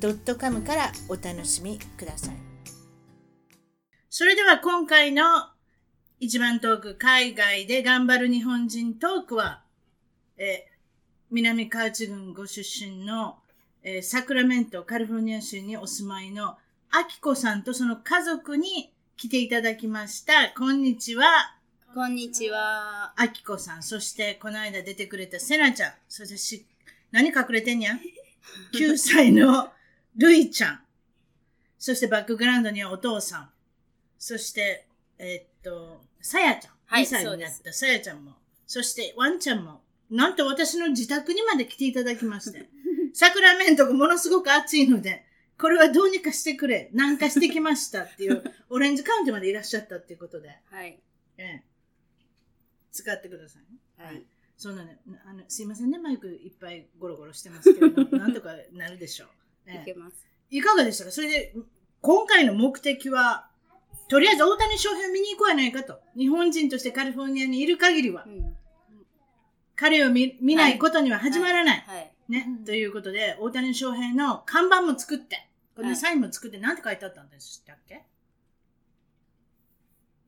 [0.00, 2.34] .com からお楽しみください
[4.10, 5.22] それでは今回の
[6.20, 9.62] 一番トーク海外で頑張る日本人トークは、
[10.36, 10.78] えー
[11.30, 13.36] 南河内郡ご出身の、
[13.82, 16.56] えーサクラメントカリフォルニア州にお住まいの
[16.90, 20.54] アキコさんとその家族に来ていただきました。
[20.56, 21.26] こんにちは。
[21.94, 23.12] こんにちは。
[23.16, 26.66] あきこさん、そしてこの間出てくれたセナちゃん、そしてし、
[27.12, 27.92] 何隠れてんや
[28.72, 29.68] ?9 歳の
[30.18, 30.80] ルイちゃん、
[31.78, 33.50] そしてバックグラウンドにはお父さん、
[34.18, 34.84] そして、
[35.16, 38.32] えーっと、さやちゃん、はい2歳になったさやちゃんも、
[38.66, 42.68] そしてワンちゃんも、なんと私の自宅にまで来ていただきまして、
[43.14, 45.24] サクラメントがものすごく暑いので、
[45.56, 50.98] これはどうにかしてくれ、なんかしてきましたっていう、 オレンジカウンティまでいらっしゃったっていうことで、はい。
[51.36, 51.62] ええ、
[52.90, 53.78] 使ってくださいね。
[53.96, 54.24] はい。
[54.56, 54.90] そうなの、
[55.24, 59.28] あの、すいませんね、マイクいっぱいゴロゴロしてますけれども、 なんとかなるでしょう。
[59.68, 59.82] ええ。
[59.82, 60.26] いけます。
[60.50, 61.10] いかがでしたか？
[61.10, 61.54] それで、
[62.00, 63.48] 今回の目的は、
[64.08, 66.00] とりあえず大谷翔平を見に行こうやないかと。
[66.16, 68.24] 日本人としてカリフォルニアにいる限りは。
[68.26, 68.56] う、ん。
[69.76, 71.84] 彼を見見ないことには始まらない。
[71.86, 72.12] はい。
[72.28, 78.04] ね、ということで、大谷翔平の看板も作って、このサインも作って、なんて書いてあったんでしたっけ？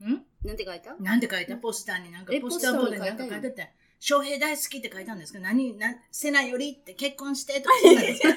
[0.07, 0.25] ん？
[0.45, 0.95] なんて書いた？
[0.97, 1.57] なんて書いた？
[1.57, 3.73] ポスターになんかえポスターボードになんかポスターに書い書いてあった。
[4.01, 5.39] 翔平大好きって書いたんですか？
[5.39, 8.29] 何、な、セナよりって結婚してとかそんなんですか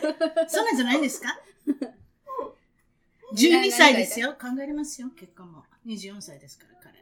[0.49, 1.39] そんなんじゃないんですか
[3.33, 4.33] ?12 歳ですよ。
[4.39, 5.63] 考えれますよ、結婚も。
[5.85, 6.93] 24歳ですから、彼。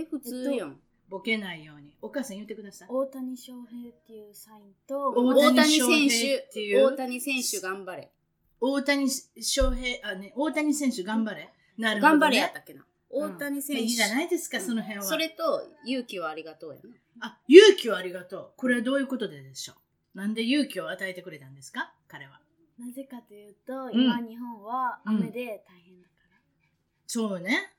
[0.00, 0.80] え、普通やん。
[1.08, 1.94] ボケないように。
[2.02, 2.88] お母さん言ってください。
[2.90, 8.10] 大谷翔平っていうサインと、大大谷翔選平ってい手、う大谷選手頑張れ。
[8.60, 11.50] 大谷翔平、あね、大谷選手頑張れ。
[11.78, 12.18] なるほど、ね。
[12.18, 12.84] 頑張れやったっけな。
[13.10, 13.80] うん大谷選手。
[13.80, 15.04] まあいいじゃないですか、その辺は。
[15.04, 16.80] それと、勇気をありがとうや
[17.20, 17.26] な。
[17.28, 18.52] あ、勇気をありがとう。
[18.56, 19.74] これはどういうことででしょ
[20.14, 20.18] う？
[20.18, 21.92] なんで勇気を与えてくれたんですか？
[22.08, 22.40] 彼は。
[22.78, 26.40] なぜかというと、ん今日本は雨で大変だから。
[27.06, 27.72] そうね。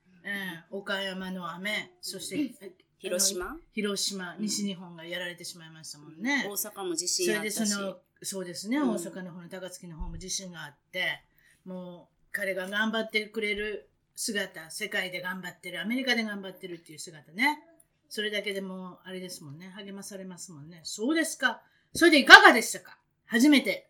[0.71, 3.57] うん、岡山の雨、そして、 広島？
[3.73, 6.45] 広島、西日本がやられてしまいましたもんね。
[6.47, 7.69] 大阪も地それで震あったし。
[7.73, 11.21] その、そうですね、うん大阪の方の高槻の方も地震があって、
[11.65, 17.59] もう彼が頑張ってくれる姿、世界で頑張ってる、アメリカで頑張ってるっていう姿ね。
[18.07, 20.79] それだけでもう、あれですもんね、励まされますもんね。
[20.83, 21.61] そうですか。
[21.93, 23.89] それでいかがでしたか初めて、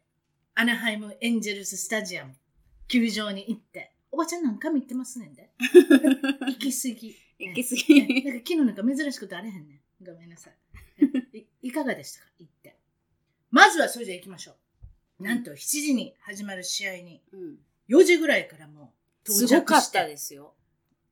[0.56, 2.34] アナハイムエンジェルススタジアム、
[2.88, 3.92] 球場に行って。
[4.12, 5.50] おばちゃんなんか見てますねんで。
[6.48, 7.16] 行き過ぎ。
[7.38, 8.24] 行き過ねぎ。
[8.24, 10.06] なんか昨日なんか珍しくてあれへんねん。
[10.06, 11.38] ごめんなさい。
[11.38, 12.28] いいかがでしたか？
[12.40, 12.76] 行って。
[13.52, 14.56] まずはそれじゃ行きましょ
[15.20, 15.24] う。
[15.24, 17.58] なんと7時に始まる試合に、うん
[17.88, 18.90] 4時ぐらいからもう
[19.34, 19.60] す到着し。
[19.60, 20.54] ごかってたですよ。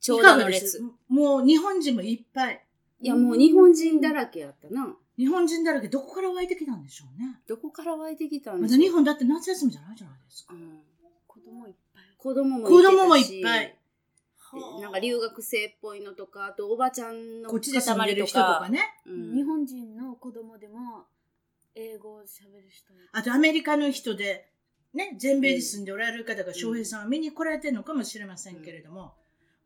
[0.01, 0.81] 長いか蛇のがです列。
[1.07, 2.65] もう日本人もいっぱい。
[3.01, 4.95] いや、もう日本人だらけやったな。
[5.17, 7.39] 日本人だらけどこから湧いてきたんでしょうね。
[7.47, 8.77] どこから湧いてきたんまですか？
[8.77, 10.57] だ日本だって夏休みじゃないじゃないですかう。
[10.57, 10.79] ん
[11.27, 12.03] 子供いっぱい。
[12.17, 13.77] 子供も子供もいてたしっぱい。
[14.77, 18.69] でなんか留学生っぽいのとか、あとおばちゃんのこっちで住んで塊とる人とかか。
[18.69, 18.81] ね。
[19.05, 21.05] うん日本人の子供でも
[21.75, 22.93] 英語を喋る人。
[23.11, 24.47] あとアメリカの人で、
[24.93, 29.13] ね、全米に住んでおられる方が翔平さんは見に来られてるのかもしれませんけれども、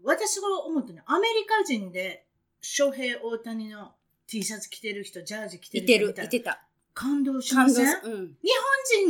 [0.03, 2.25] 私が思ったのはアメリカ人で
[2.61, 3.93] 翔平大谷の
[4.27, 6.63] T シャツ着てる人、ジャージ着ていてるる人見た、らいてた。
[6.93, 7.85] 感動しません？
[7.85, 7.91] うん。
[7.91, 8.37] 日本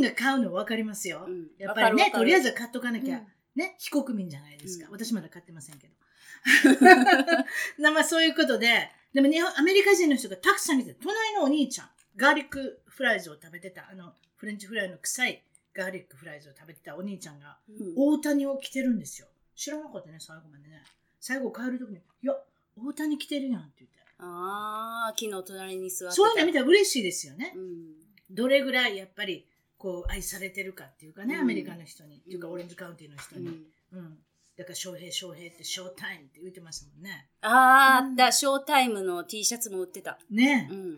[0.02, 1.24] が買うの分かりますよ。
[1.26, 4.86] うんやっぱりねとりあえず買っとかなきゃ、うんね、非国民じゃないですか。
[4.86, 5.92] うん私まだ買ってませんけど。
[7.78, 15.42] なまあそういうことで、でも日本、アメリカ人の人がたくさん来て、隣のお兄ちゃん、ガーリックフライズを食べてた、あの、フレンチフライの臭い
[15.78, 19.28] ガーリックフライズを食べてたお兄ちゃんが、うん大谷を着てるんですよ。
[19.54, 20.82] 知らなかったね、最後までね。
[21.20, 22.34] 最後帰るときに、いや、
[22.76, 23.98] 大谷着てるやんって言って。
[24.18, 26.12] ああ、昨日隣に座ってた。
[26.12, 27.52] そういうの見たら嬉しいですよね。
[27.56, 27.94] うん。
[28.30, 29.46] どれぐらいやっぱり、
[29.76, 32.16] こう、愛されてるかっていうかね、うんアメリカの人に。
[32.16, 33.46] っていうか、オレンジカウンティの人に。
[33.46, 34.18] うんうん。
[34.56, 37.28] だから、翔平、翔平って、ショータイムって言ってましたもんね。
[37.42, 40.18] ああ、あった、ショータイムの T シャツも売ってた。
[40.30, 40.74] ねえ。
[40.74, 40.96] うん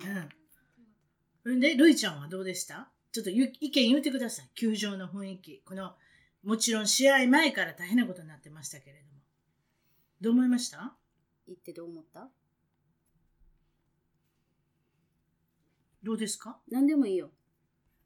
[1.44, 1.60] うん。
[1.60, 2.88] で、ルイちゃんはどうでした？
[3.12, 4.48] ちょっとゆ意見言ってください。
[4.54, 5.62] 球場の雰囲気。
[5.64, 5.94] この、
[6.44, 9.10] もちろん試合前から大変なことになってましたけれども。
[10.20, 10.94] どう思いました？
[11.48, 12.28] 行ってどう思った？
[16.02, 16.58] どうですか？
[16.70, 17.30] 何でもいいよ。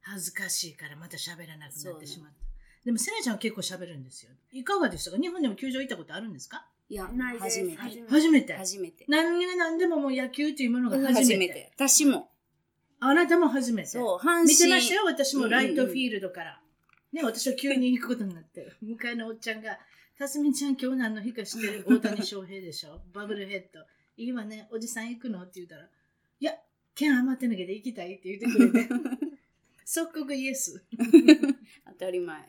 [0.01, 2.37] 恥ずかしいからまた喋らなくなってしまった。
[2.85, 4.33] でも、セナちゃんは結構喋るんですよ。
[4.53, 5.19] いかがでしたか？
[5.19, 6.67] 日本でも球場行ったことあるんですか？
[6.89, 7.79] いや、ないです初めて。
[7.79, 8.55] 初めて初めて。
[8.55, 9.05] 初めて。
[9.09, 11.73] 何が何でももう野球というものが初めて。
[11.77, 12.31] 私も。
[13.01, 13.89] あなたも初めて。
[13.89, 14.45] そう、阪神。
[14.49, 15.49] 見てましたよ、私も。
[15.49, 16.61] ライトフィールドから。
[17.13, 19.79] ね、私は急に行くことになって、向かいのおっちゃんが、
[20.19, 23.01] たすみちゃん今日何の日か知ってる大谷翔平でしょ？
[23.13, 23.81] バブルヘッド。
[24.17, 25.43] いいわね、おじさん行くの？
[25.43, 26.53] って言ったら、いや、
[26.95, 28.89] 券余ってなきゃで行きたいって言ってくれて、
[29.85, 30.85] 即刻イエス。
[31.87, 32.43] 当たり前。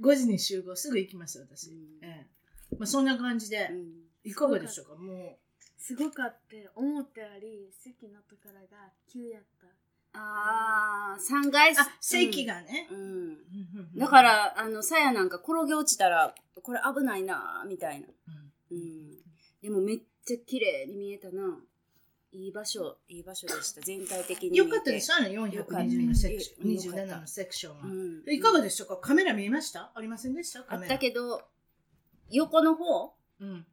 [0.00, 1.70] 5時に集合、すぐ行きます、私。
[1.70, 1.98] うん。
[2.02, 2.26] え
[2.72, 2.76] え。
[2.78, 4.02] まあ、そんな感じでう、ん。
[4.24, 4.94] いかがでしたか？
[4.96, 5.38] も
[5.78, 9.66] すごかって思ったより席のところが急やった
[10.14, 11.74] ああ、3階う。
[11.78, 12.46] あ、席。
[12.46, 12.88] がね。
[12.90, 12.98] うん。
[12.98, 13.38] うん
[13.98, 18.08] だか、ら、あの、さやなんか転げ落ちたら、これ危ないな、みたいな。
[18.70, 19.18] うんうん。
[19.62, 21.58] でもめっちゃ綺麗に見えたな。
[22.32, 23.80] いい場所、いい場所でした。
[23.80, 24.56] 全体的に。
[24.58, 27.86] よかったです、あの420のセクション、よかった27のセクションは。
[27.86, 28.22] うん。
[28.32, 28.96] いかがでしたか？
[28.96, 29.92] カメラ見えました？
[29.94, 30.60] ありませんでした？
[30.60, 30.94] あカメラ。
[30.94, 31.42] ったけど、
[32.30, 33.64] 横の方うん。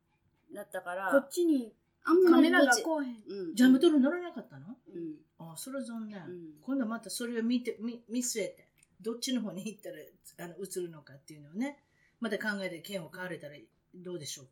[0.53, 1.73] だったかこらっ、ちに
[2.03, 3.55] あんまりカメラがこうへんうん。
[3.55, 4.67] ジャムドル乗らなかったの？
[4.93, 5.15] うん。
[5.53, 6.61] あそれ残念、うん。
[6.61, 8.67] 今度またそれを見て、見見据えて、
[9.01, 11.77] どっちの方に行ったらあの映るのかっていうのをね、
[12.19, 13.55] また考えて剣を買われたら
[13.95, 14.51] どうでしょうか。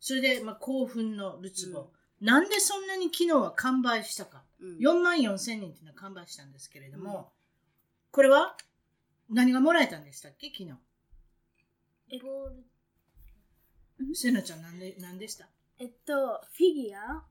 [0.00, 1.90] それで、まあ、興奮のるつぼ、
[2.20, 4.42] なんでそんなに昨日は完売したか。
[4.60, 4.78] うん。
[4.78, 7.32] 4万4千人っていうのは完売したんですけれども、
[8.10, 8.56] これは
[9.30, 10.48] 何がもらえたんでしたっけ？
[10.48, 10.72] 昨日。
[12.10, 12.18] え
[14.14, 15.48] せなちゃんなんで、なんでした？
[15.82, 17.24] えっとフィギュア？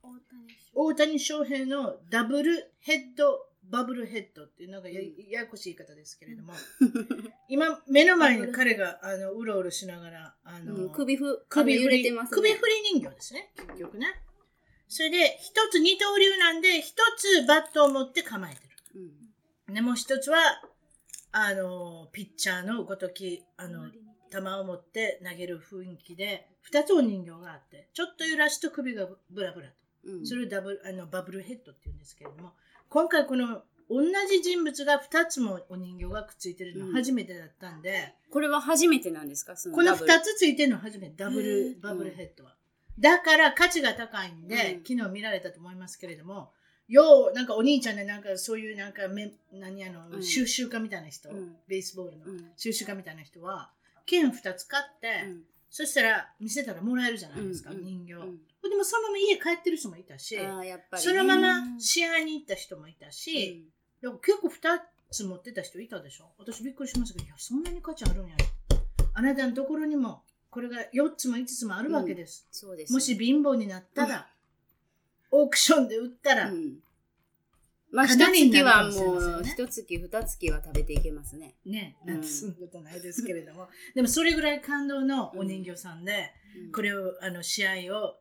[0.76, 1.66] 大谷翔平。
[1.66, 6.52] のダブルヘッドバブルヘッドっていうなんかや,、ややこしい言い方ですけれども、
[7.48, 12.20] 今目の前に彼があのうろうろしながらあの、うん首ふ、首振りね。
[12.30, 13.54] 首振り人形ですね。
[13.56, 14.22] 結局ね。
[14.90, 18.60] それで一つ二刀流なんで一つバットを持って構えて
[18.96, 19.08] うん。
[19.70, 20.62] るでもう一つは
[21.32, 23.90] あのピッチャーのごときあの
[24.32, 29.74] 球を持って投げる雰囲気で二つお人形があってちょっと揺らすと首がブラブラと。
[30.06, 30.26] うん。
[30.26, 32.54] それをダブルあのバブルヘッドって言うんですけれども、
[32.90, 39.58] 今回この同じ人物が2つもお人形がくっついてるのは初めてだったんで、これは初めてなんですか？
[39.58, 40.14] そのこのダブル。
[40.14, 42.56] 2つついてるのは初めて、ダブへルー、バブルヘッドは。
[42.98, 44.84] だから価値が高いんで、うん。
[44.84, 46.52] 昨日見られたと思いますけれども、
[46.88, 50.24] よう、なんかお兄ちゃんでなんかそういうなんかめ、何あの、うん。
[50.24, 51.56] 収集家みたいな人、うん。
[51.68, 52.52] ベースボールのうん。
[52.58, 53.72] 収集家みたいな人は、
[54.06, 55.42] 剣2つ買って、うん
[55.74, 58.14] そしたら見せたらもらえるじゃないですか、うん人形。
[58.16, 60.38] うんでもそのまま家帰ってる人もいたし。
[60.96, 63.66] そのまま試合に行った人もいたし、
[64.02, 64.52] でも結構2
[65.12, 66.26] つ持ってた人いたでしょ？
[66.38, 68.36] 私びっくりしましたけど、いや、そんなに価値あるんや。
[69.14, 72.46] あなたのところにも、これが4つも5つもあるわけです。
[72.52, 72.94] そうです。
[72.94, 74.28] もし貧乏になったら、
[75.32, 76.80] オークションで売ったら、うん。
[77.92, 81.56] まあ、一月はもう、一月、二月は食べていけますね。
[81.66, 82.14] ね、うん。
[82.14, 86.32] なんてすることないですけれども、 でもそれぐらい感動のお人形さんで、
[86.66, 86.72] うん。
[86.72, 88.18] これを、あの、試合を、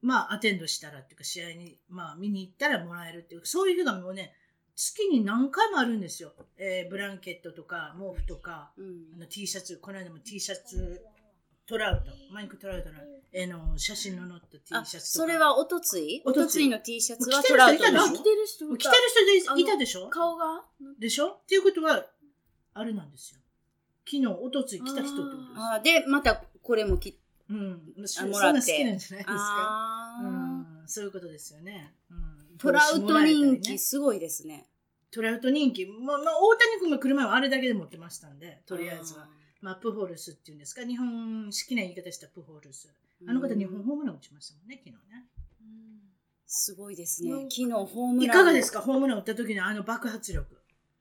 [0.00, 4.34] まあ、アテンドしたらっていうか、試合に、まあ、見に行ったらもらえるっていう、そういう日がもうね、
[4.76, 6.32] 月に何回もあるんですよ。
[6.56, 9.10] えーブランケットとか、毛布とか、うん。
[9.14, 11.02] あの T シャツ、この間も T シャツ、
[11.66, 13.00] トラウト、マイク・トラウトの、
[13.32, 15.04] えーの写真の載った T シあ、ャツとか。
[15.04, 16.22] それはおとつい？
[16.24, 18.04] おとついの T シャツは着てトラウトる人いたでしょ？
[18.04, 18.94] あ着てる人着てる
[19.44, 20.08] 人でいたでしょ？
[20.08, 20.62] 顔が
[20.98, 21.28] でしょ？
[21.28, 22.06] っていうことは、
[22.74, 23.40] あれなんですよ。
[24.06, 25.48] 昨日、おとつい来た人ってことです。
[25.56, 27.18] あーで、またこれもき、
[27.50, 27.58] うん。
[28.30, 30.20] もらってな好きなんじゃないですか？
[30.22, 31.92] うん、そういうことですよね。
[32.10, 34.66] うん、トラウト人気すごいですね。
[35.10, 35.86] トラウト人気。
[35.86, 39.26] まあ、まあ、大谷君が車はあれだけで持ってましたんで、とりあえずは。
[39.60, 42.88] まあ、プホルスっていうんですか、日本好きな言い方したプホルス。
[43.26, 45.26] あの方、日本ホームラン打ちましたもんね、昨日ね。
[46.46, 47.32] すごいですね。
[47.32, 48.36] うん昨日ホームラン。
[48.36, 50.56] いかがですか、ホームラン打った時のあの爆発力。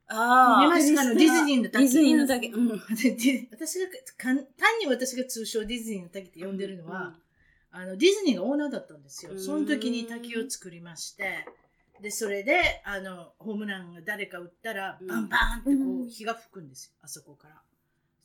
[0.07, 0.61] ああ。
[0.61, 2.51] 見ましたあのディズニーのディズニーの滝。
[2.51, 2.57] 滝。
[2.57, 3.47] うん。
[3.51, 3.85] 私が
[4.17, 7.15] かん、単に私が通称ディズニーの滝って呼んでるのは、
[7.71, 9.33] あのディズニーがオーナーだったんですよ。
[9.33, 11.45] うんその時に滝を作りまして、
[12.01, 15.73] で、それで、あの、ホームランが誰か打ったら、うんバンバーンってこう
[16.03, 17.61] うん火が吹くんですよ、あそこから。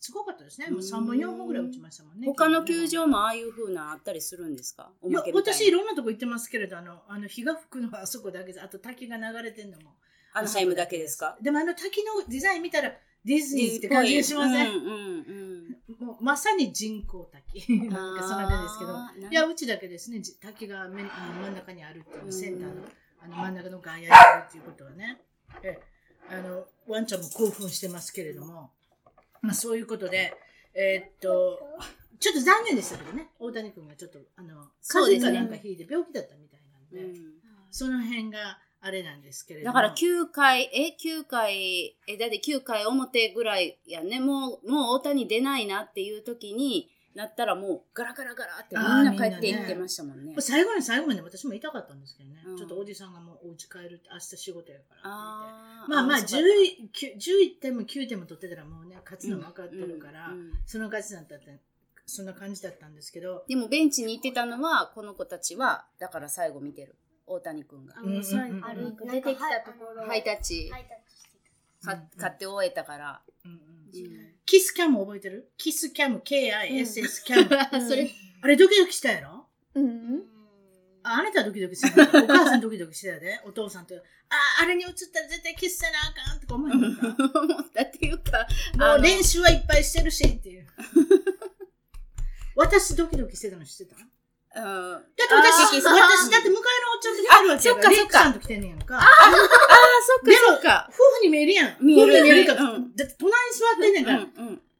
[0.04, 0.66] すごかったですね。
[0.68, 2.26] もう3本、4本ぐらい打ちましたもんね。
[2.26, 4.90] 他の球場もああいう風なあったりするんですか？
[5.00, 9.94] おいや私いろんなとこ行ってますけれど、あの、あの火が吹くのはあそこだけで、あと滝が流れてるのも。
[10.34, 11.38] アナハイムだけですか？
[11.40, 12.92] でもあの滝のデザイン見たら、
[13.24, 15.76] ディズニーって感じがしません、うん。
[16.04, 17.78] もうまさに人工滝。
[17.88, 19.30] なんかそんな感じですけど。
[19.30, 22.32] いや、うちだけですね、じ滝がめあの真ん中にあるっていうう、ん。
[22.32, 22.82] センターの
[23.22, 25.20] あの真ん中の外野にあるっていうことはね、
[25.62, 25.78] え。
[26.28, 28.72] あのワンちゃんも興奮してますけれども、
[29.42, 30.34] まあ、そういうことで、
[30.74, 31.58] えーっと、
[32.18, 34.54] ちょっと残念でしたけどね、大谷君がちょっと、あの、
[34.88, 35.32] 風そうですね。
[35.32, 37.32] 邪かなんかひいて病気だったみたいなんで、うん。
[37.70, 39.74] その辺があれなんですけれども。
[39.74, 50.34] だから9回、え、9回、え、だって9回表ぐらいやね、もう、もう大谷出ないなっていう時になったらもうガラガラガラってみんな帰っていってましたもんね。
[50.38, 52.56] 最後に最後まで私も痛かったんですけどね、うん。
[52.56, 55.04] ちょっとおじさんがもうお家帰るって明日仕事やからって言って。
[55.04, 56.46] あーまあまあそうか
[56.94, 61.58] 10, 11点も9点も取ってたらもうね勝つの分かってるから、うんうんその感じだったって
[62.06, 63.44] そんな感じだったんですけど。
[63.48, 66.96] でもベンチに行ってたのは、この子たちは、だから最後見てる。
[67.26, 67.94] 大谷君が。
[68.02, 70.70] 出てきたところハイタッチ、
[72.18, 73.22] 買って終えたから。
[73.44, 73.81] うんうんうん
[74.46, 75.52] キスキャム覚えてる？
[75.56, 78.10] キスキャム KISS キャム、た それ、
[78.42, 79.46] あれドキドキしたやろ？
[79.74, 80.22] うん。
[81.04, 83.40] ああなたはドキドキしてたお母さんドキドキしてたで。
[83.46, 83.94] お父さんと。
[83.96, 84.00] あ
[84.62, 88.46] あれに映ったら絶対キスせなあかんとか思えへんかった思ったっていうか、
[88.76, 90.66] もう練習はいっぱいしてるしっていう。
[92.56, 93.96] 私ドキドキしてたの知ってた？
[93.96, 94.06] だ
[94.54, 96.60] うん、あって私、私だって迎えの
[96.94, 97.88] おっちゃんと来てるわけやから、あそっかそっか。
[97.88, 98.98] レイクさんと来てんねやんか。
[98.98, 99.08] あ、そっ
[100.20, 100.90] かそっか。
[100.90, 101.76] 夫婦に見えるやん。
[101.80, 102.94] 見える夫婦に見えるから、うん。
[102.94, 104.18] だって隣に座ってんねんから、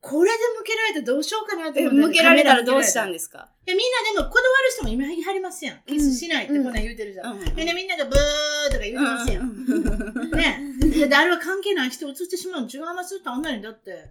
[0.03, 2.07] これで向けられたらどうしようかなってえ思って。
[2.09, 3.49] 向けられたらどうしたんでですか？
[3.67, 3.87] いや、みん
[4.17, 5.81] なでも、こだわる人も今入りますやん。
[5.87, 7.37] キスしないってこんなん言うてるじゃん。
[7.37, 7.55] うんうん。
[7.55, 9.65] でね、みんながブーとか言うてますやん。
[10.33, 10.61] ね。
[11.09, 13.63] で、あれは関係ない人映ってしまうの違いますってあんなに。
[13.63, 14.11] だって、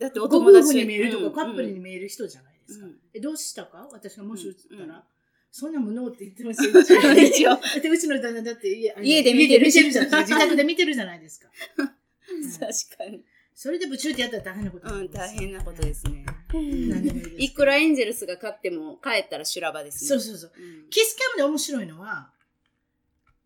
[0.00, 0.68] だっておご友達。
[0.70, 2.55] 夫婦に見えるとか、カップルにえ見える人じゃない？
[2.66, 2.86] ですか？
[2.86, 3.88] うんえ、どうしたか？
[3.92, 5.04] 私がもし映ったら、
[5.50, 6.70] そんな無能って言ってますよ。
[6.80, 6.90] 一
[7.40, 11.48] 一応だってうちの旦那だって家家で見てるじゃない自宅で見てるじゃないですか。
[11.78, 13.24] 確かに。
[13.54, 16.26] それでブチューってやったら大変なことうん、大変なことですね。
[16.52, 20.08] いいですいくらエンゼルスが勝っても帰ったら修羅場ですね。
[20.08, 20.52] そうそうそう。
[20.58, 22.32] うんキスキャムで面白いのは、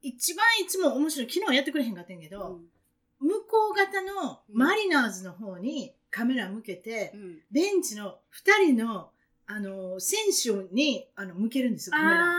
[0.03, 2.61] 一番いつも面白い、昨日やってくれへんかったんやけど、
[3.21, 7.39] 向こう方のマリナーズの方にカメラ向けてう、ん。
[7.51, 9.11] ベンチの二人の、
[9.47, 12.35] あの、選手にあの向けるんですよ、カメラ。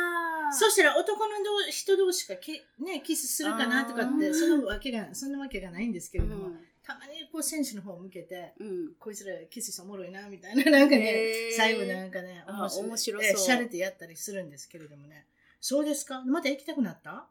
[0.53, 6.59] そしたら男のど人同士がけ、ね、キスするかなとかって、そのわけが、そんなわけがないんですけれども、うん。
[6.83, 8.93] たまにこう選手の方を向けて、うん。
[8.99, 13.29] こいつらキスしておもろいな、みたいな、 なんかね最後なんかね、あ面白そう。
[13.31, 15.25] えしゃれてやったりするんですけれどもね。
[15.61, 16.21] そうですか？
[16.23, 17.27] また行きたくなった？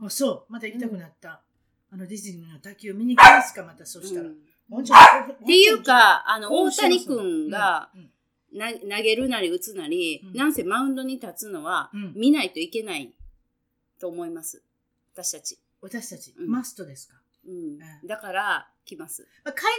[0.00, 1.42] あ、そう、また行きたくなった。
[1.90, 4.30] あのディズニーの滝を見に行きますか、またそしたら。
[4.80, 7.90] っていう、か、あの、大谷君が
[8.52, 13.12] 投げるなり打つなり、うんなんせマウンドに立つのはうん見ないといけない
[14.00, 14.62] と思います。
[15.14, 15.58] 私たち。
[15.80, 17.54] 私たち、うんマストですか、うんう
[18.04, 18.06] ん。
[18.06, 19.26] だから、来ます。
[19.44, 19.72] まあ、海外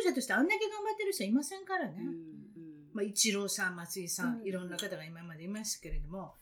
[0.00, 1.96] 在住者としてあんだけ頑張ってる人いませんからね。
[1.98, 2.48] うん
[2.94, 6.34] まあ、イチローさん、松井さん、うんいろんな方が今までいましたけれども、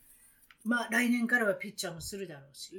[0.65, 2.75] まあ、来年からはピッチャーもするだろうし、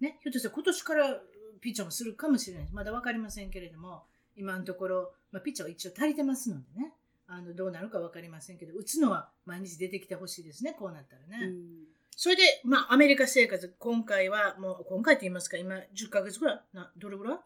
[0.00, 1.20] ね、ひょっとしたら今年から
[1.60, 2.68] ピッチャーもするかもしれない。
[2.72, 4.04] まだわかりませんけれども、
[4.36, 6.92] 今のところ、まあ、ピッチャーは一応足りてますのでね、
[7.26, 11.46] あのどうなるかわかりませんけど、打つのは毎日出てきてほしいですね、こうなったらね。
[11.46, 17.38] うんそれで、まあ、アメリカ生活、今回は、もう、今回って言いますか、今、10ヶ月ぐらいな、どれぐらい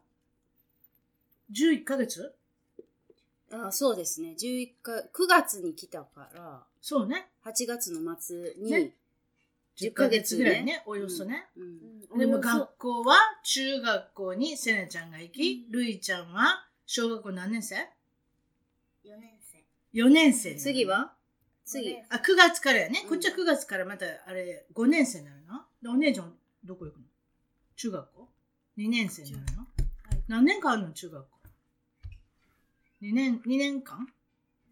[1.53, 2.33] ?11 ヶ月？
[3.53, 4.37] あそうですね。
[4.39, 7.31] 11か、9月に来たから、そうね。
[7.45, 8.93] 8月の末に、ね
[9.77, 11.47] 10 10ヶヶ月ぐらいね、およそね。
[11.57, 17.77] うんでもおよそ学校は中学校にせなちゃんが行き、るいちゃんは小学校何年生
[19.05, 20.57] ？4年生 ?4 年生。
[20.57, 21.13] 次は？
[21.65, 21.97] 次。
[22.09, 23.03] あ、9月からやね。
[23.05, 27.05] うんこっちは9月からまたあれ5年生になるので、お姉ちゃんどこ行くの？
[27.77, 28.29] 中学校
[28.77, 29.67] ?2 年生になるの、
[30.27, 31.39] 何年間あるの中学校
[33.03, 34.09] ?2 年、2年間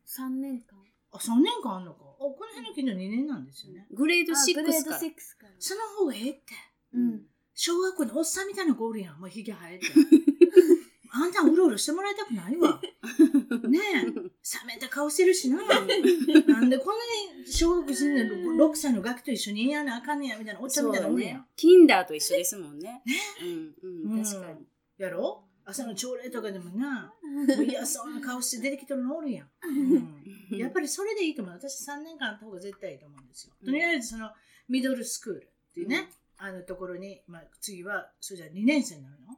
[0.04, 0.76] ？3年間
[1.12, 2.00] あ、3年間あるのか。
[2.02, 3.86] あ、この辺の近所2年なんですよね。
[3.92, 5.00] グレードあグレー6ドから。
[5.00, 6.42] 6からその方がええって。
[6.94, 7.22] うん
[7.54, 9.20] 小学校のおっさんみたいな子おるやん。
[9.20, 9.86] もうひげ生えて。
[11.20, 12.80] あんたうろうろしてもらいたくないわ。
[13.68, 14.06] ねえ。
[14.06, 14.30] 冷
[14.66, 15.58] めた顔してるしな。
[15.64, 18.34] なんでこんなに小学生の
[18.66, 21.38] 6歳のガキと一緒にやなあかんねやみたいなおっちゃんみたいなのおるやん。
[21.38, 21.44] ね。
[21.56, 23.02] キンダーと一緒ですもんね。
[23.42, 24.66] うん、ううんん、確かに。
[24.98, 25.44] やろ？
[25.64, 29.50] 朝の朝礼とかでもな、 もう嫌そうな顔して出てきてるのおるやん。
[29.62, 30.24] うん
[30.56, 31.54] やっぱりそれでいいと思う。
[31.54, 33.52] 私3年間あった方が絶対いいと思うんですよ。
[33.64, 34.30] とりあえずその
[34.68, 39.36] ミドルスクールっていうね、あのところに、まあ、次は、それじゃ2年生になるの？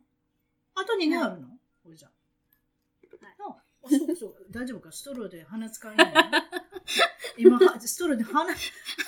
[0.74, 1.48] あと2年あるの、
[1.82, 2.08] これじゃ。
[2.08, 2.12] あ
[3.82, 4.92] あそうそう、 大丈夫か？
[4.92, 6.20] ストローで鼻使いないの？
[7.38, 8.54] 今、はストローで鼻、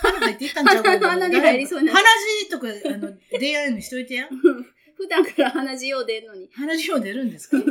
[0.01, 0.83] 鼻入っていったんちゃう？
[0.83, 2.09] かな鼻に入りそうな鼻
[2.41, 4.29] 血とか、あの、出会いにしといてや。
[4.97, 7.59] 普段から鼻血よう出んのに、鼻血を出るんですか？
[7.61, 7.67] こ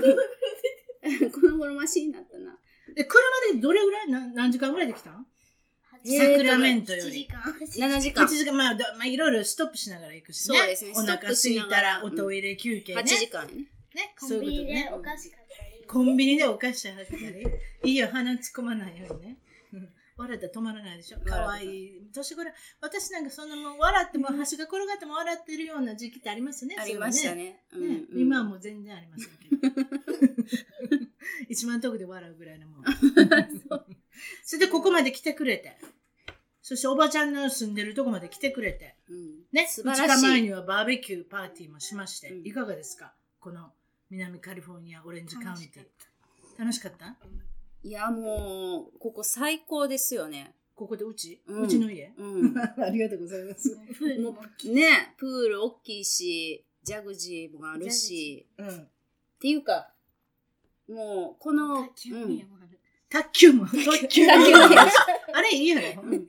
[1.48, 2.58] の頃マシになったな。
[2.93, 3.22] で、車
[3.53, 4.10] でどれぐらい？
[4.12, 5.12] な何時間ぐらいで来た？
[5.12, 5.25] ん
[6.03, 7.27] サクラメントよ7時り。
[7.27, 8.27] 間7時間8。
[8.27, 10.58] 時間、まあ、だまあ、いろいろストップしながら行くしね。
[10.58, 13.01] そうですねお腹ストップ空いたら、おトイレ休憩ね。
[13.01, 13.65] 8時間ね。
[13.96, 14.16] ね。
[14.20, 14.90] コンビニで。
[14.92, 17.48] お菓子買ったりコンビニでお菓子買ったり。
[17.84, 19.38] いいよ、鼻突っ込まないようにね。
[19.74, 21.18] うん笑ったら止まらないでしょ。
[21.18, 26.76] 笑ってた可愛い年頃、私なんかそんなもう笑っても、橋が転がっても笑ってるような時期ってありますよね。
[26.80, 27.36] ありましたね。
[27.74, 27.80] ね。
[27.88, 29.70] ねうん今はもう全然ありませんけ
[30.98, 30.98] ど。
[31.50, 32.84] 一番遠くで笑うぐらいのもん。
[34.44, 35.78] それでここまで来てくれて。
[36.62, 38.96] そしておばちゃんの住んでるとこまで来てくれて。
[39.10, 40.22] うんね、素2晴らしい。
[40.22, 43.16] 日前にはバーベキューパーティーもしまして、うんいかがですか？
[43.40, 43.74] この
[44.12, 46.60] 南カリフォルニアオレンジカウンティ。
[46.60, 47.15] 楽しかった？
[47.84, 50.53] いや、もう、ここ最高ですよね。
[50.75, 52.53] ここでうち、ううんちの家、うん。
[52.60, 53.77] ありがとうございます。
[53.98, 58.82] プールももうね、プール大きいし、ジャグジーもあるし、うん。
[58.84, 58.89] っ
[59.39, 59.94] ていうか、
[60.89, 62.80] もう、この、卓球うん部屋もある。
[63.10, 64.25] 卓球も、卓球。
[64.27, 64.34] も
[65.34, 66.27] あれいいやろ、うん。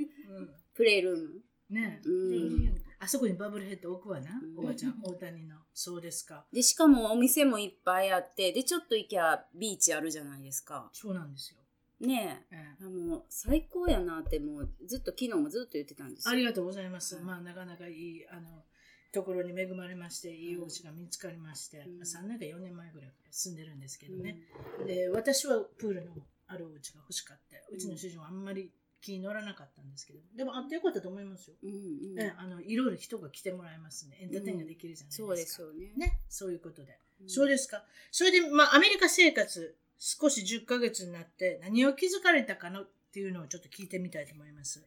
[0.75, 1.43] プレイルーム。
[1.71, 2.01] ね。
[2.05, 2.82] うん。
[3.03, 5.57] あそこにバブルヘッド置くわな、うんおばちゃん、大谷の。
[5.75, 6.47] そうですか。
[6.53, 10.89] で、しかもお店もいっぱいあって、で、ちょっと行きゃビーチあるじゃないですか。
[10.93, 11.59] そうなんですよ。
[12.07, 12.85] ねえええ。
[12.85, 16.33] あもう、最高やなって、もう、ずっと、昨日もずっと言ってたんですよ。
[16.33, 17.17] ありがとうございます。
[17.17, 18.65] うんまあ、なかなかいい、あの、
[19.13, 24.39] ところに恵まれまして、いいお家が見つかりまして、うん3年か4年前ぐらいから住んでるんですけどね。
[24.87, 26.13] で私はプールの
[26.47, 30.21] あるお家が欲しかったうちの主人はあんまり気に乗らなかったんですけど。
[30.35, 31.71] でもあってよかったと思いますよ、うん。
[31.71, 31.77] うん。
[31.77, 31.79] う
[32.13, 32.15] ん。
[32.15, 34.17] ね、あのいろいろ人が来てもらいますね。
[34.21, 35.93] エンターテインができるじゃないですか、そうですよね。
[35.97, 36.19] ね。
[36.29, 37.29] そういうことで、うん。
[37.29, 37.69] そうです。
[37.69, 44.85] かそれで、まあ、アメリカ生活少し10ヶ月になって何を気づかれたかのっていうのをちょっと聞いてみたいと思います。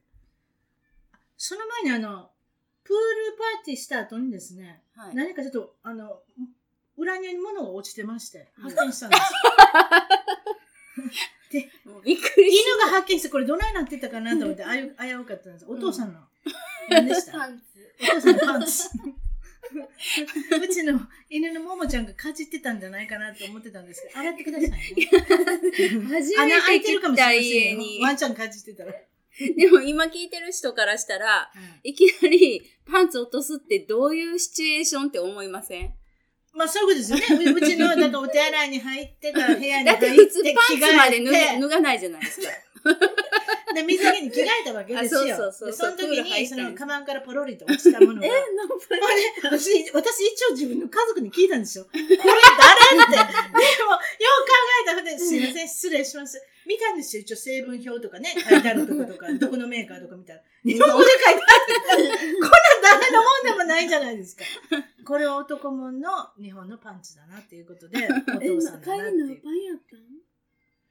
[1.37, 2.31] その前にあの
[2.83, 2.95] プー
[3.31, 5.15] ルパーティーした後にですね、はい。
[5.15, 6.21] 何かちょっとあの
[6.97, 8.63] 裏庭に物が落ちてましてうん。
[8.63, 9.21] 発見したんです
[11.59, 15.65] よもうびっくりし犬が発見してこれどないなってたかなと思ってあゆ危うかったんです。
[15.67, 16.19] お父さんの、
[16.89, 17.31] 何でした？
[17.33, 17.63] パンツ。
[18.01, 18.89] お父さんのパンツ。
[20.63, 24.77] うちの犬のももちゃんがかじってたんじゃないかなと思ってたんですけど洗ってくださいね。
[26.07, 28.01] 初めて来たいてるかもしれません。
[28.03, 31.51] ワンちゃんかじってたら、でも今聞いてる人からしたら、
[31.83, 35.93] いきなりパンツ落とすってどういうシチュエーションって思いません？
[36.55, 42.47] まあそういうことですよね ううちのだからお手洗いに入ってから部屋にだって入って普通パンツまで脱がないじゃないですか。
[43.75, 48.75] で水着に着替えたわけですよあそうそうそうでその時にそのカバンからポロリと落ちたものがえなんか
[49.43, 51.85] 私、私一応自分の家族に聞いたんですよ。
[51.91, 52.21] これ誰って。
[52.21, 52.37] でも、よ
[53.11, 53.97] う考
[54.83, 56.41] えたら、ね、すいません、失礼します。
[56.65, 57.21] 見たんですよ。
[57.21, 60.41] 一応成分表とかね、書いてあるとことか、 どこのメーカーとか見たら。
[60.63, 62.03] 日本語で書いてある。
[62.03, 64.43] こんなん誰のもんでもないじゃないですか。
[65.05, 66.09] これは男もんの
[66.41, 69.25] 日本のパンツだなっていうことで、おえ父さんだなっていう。
[69.25, 70.24] 帰りのパンやったん？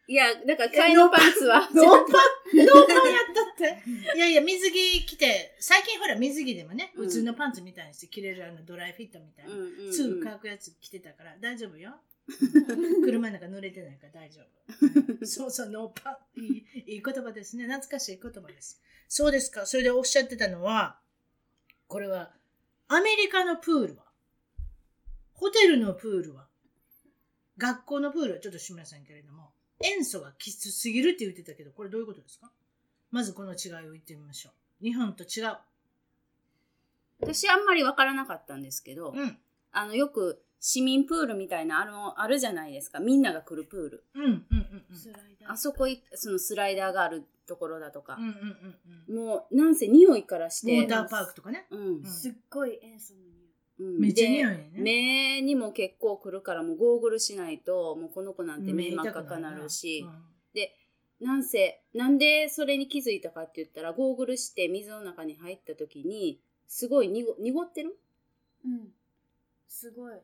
[0.07, 1.69] いや、だから替えのパンツは。
[1.73, 4.17] ノーパン、ノーパンやったって。
[4.17, 9.93] いやいや、水着着て、最近ほら水着でもね、うん普通のパンツみたいにして着れるあのドライフィットみたいな。
[9.93, 11.99] すぐ乾くやつ着てたから大丈夫よ。
[13.05, 15.14] 車の中濡れてないから大丈夫。
[15.21, 16.40] う んそうそう、ノーパン。
[16.43, 17.64] いいいい言葉ですね。
[17.64, 18.83] 懐かしい言葉です。
[19.09, 19.67] そうですか。
[19.67, 21.01] それでおっしゃってたのは、
[21.87, 22.35] これは、
[22.88, 24.05] アメリカのプールは、
[25.33, 26.49] ホテルのプールは、
[27.59, 29.54] 学校のプールはちょっとしませんけれども、
[29.85, 32.51] 塩素がきつすぎるって言ってたけど、これどういうことですか？
[33.11, 34.85] まずこの違いを言ってみましょう。
[34.85, 35.57] 日本と違う。
[37.20, 39.38] 私あんまりわからなかったんですけど、うん。
[39.73, 42.99] あの、よく市民プールみたいなあの、あるじゃないですか。
[42.99, 44.05] みんなが来るプール。
[44.14, 44.97] うん、うん、うん、うん。
[44.97, 49.27] スライダーあそこい、そのスライダーがあるところだとかうん、うん、うんうん。
[49.27, 51.66] もう、なんせ匂いからして、ウォーターパークとかね。
[51.70, 53.43] うんうんすっごい塩素の匂い
[53.78, 54.00] うん。
[54.00, 54.70] めっちゃで匂いね。
[54.76, 61.26] 目にも結構来るからもうゴーグルしないともうこの子なんて目うん真っ赤っかなるし、うん。
[61.26, 67.96] なんせなんでそれに気づいたかって言ったらゴーグルして水の中に入った時にすごい濁濁ってる？
[68.64, 68.92] うん。
[69.68, 70.14] すごい。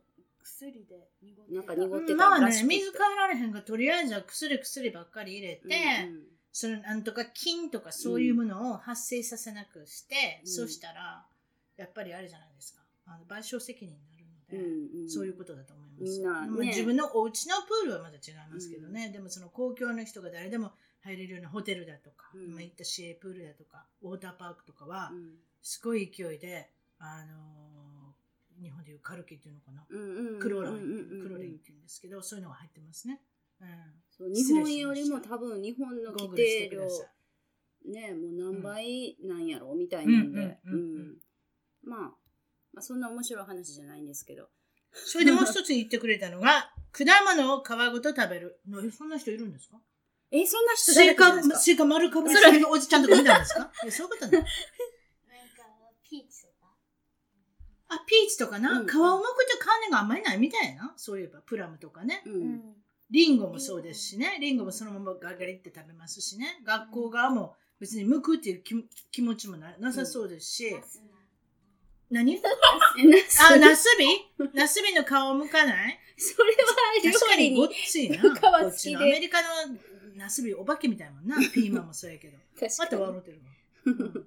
[0.43, 6.23] 薬で濁ってなんか濁ってたまあね、水変えられへんが、とりあえずは薬薬ばっかり入れて、うん。
[6.51, 10.51] そのなんとか菌とかそういうものを発生させなくして、うん。
[10.51, 11.25] そうしたら、
[11.77, 12.81] やっぱりあれじゃないですか。
[13.11, 15.11] あの賠償責任になるので、うんうん。
[15.11, 16.21] そういうことだと思います。
[16.21, 16.27] ね。
[16.27, 22.45] まあ自分のお家のプールはまだ違いますけどね、でもその公共の人が誰でも入れるようなホテルだとか、うん。
[22.45, 25.35] 今言った市営プールだとか、ウォーターパークとかは、うん。
[25.63, 27.81] すごい勢いで、あのー
[28.61, 30.81] 日本でいうカルキっていうのかな、うんうんうんクローン、うんうん
[31.13, 31.23] うん。
[31.23, 33.21] クローラインって言うんですけど、そういうのが入ってますね。
[33.61, 33.69] うん。
[34.11, 36.83] そう日本よりも多分日本の規定量。
[37.91, 40.97] ねもう何倍なんやろみたいなんで、うんうんうん。
[40.97, 41.17] うん。
[41.83, 42.13] まあ、
[42.73, 44.49] まあそんな面白い話じゃないんですけど
[44.93, 47.05] それでもう一つ言ってくれたのが、 果
[47.37, 48.61] 物を皮ごと食べる。
[48.97, 49.81] そんな人いるんですか？
[50.33, 53.71] えそんな人スイカ誰かいるんですか、スイカ丸かぶりしてるおじちゃんとか見たんですか？
[53.91, 54.39] そういうことね。
[54.39, 54.47] なんか
[56.03, 56.75] ピーチとか
[57.89, 60.93] あ、ピーチとかな、うん皮を剥くと種があんまりないみたいな？
[60.97, 62.23] そういえば、プラムとかね。
[62.27, 62.77] うんん
[63.11, 64.39] リンゴもそうですしね。
[64.41, 66.61] リンゴもそのままガリガリって食べますしね。
[66.65, 68.75] 学校側も別に向くっていう気
[69.11, 70.77] 気持ちもななさそうですし、
[72.11, 72.49] 何えな
[73.53, 74.07] あ、ナスビ？
[74.53, 75.99] ナスビの顔向かない？
[76.17, 77.75] それは確かにごっに。
[77.87, 78.21] ついな。
[78.21, 78.29] こ
[78.69, 79.49] っちのアメリカの
[80.17, 81.37] ナスビお化けみたいもんな。
[81.55, 82.37] ピーマンもそうやけど。
[82.79, 83.41] また笑ってる
[84.19, 84.25] わ。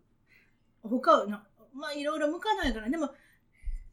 [0.90, 3.14] 他はな、まあいろいろ向かないから、でも、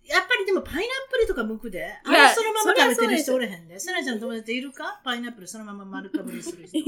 [0.04, 3.78] やっぱりでもパイナップルとか剥くで、あいやれそのまま食べてる人そおれへんで。
[3.78, 5.00] さなちゃんの友達いるか？
[5.04, 6.78] パイナップルそのまま丸かぶりする人。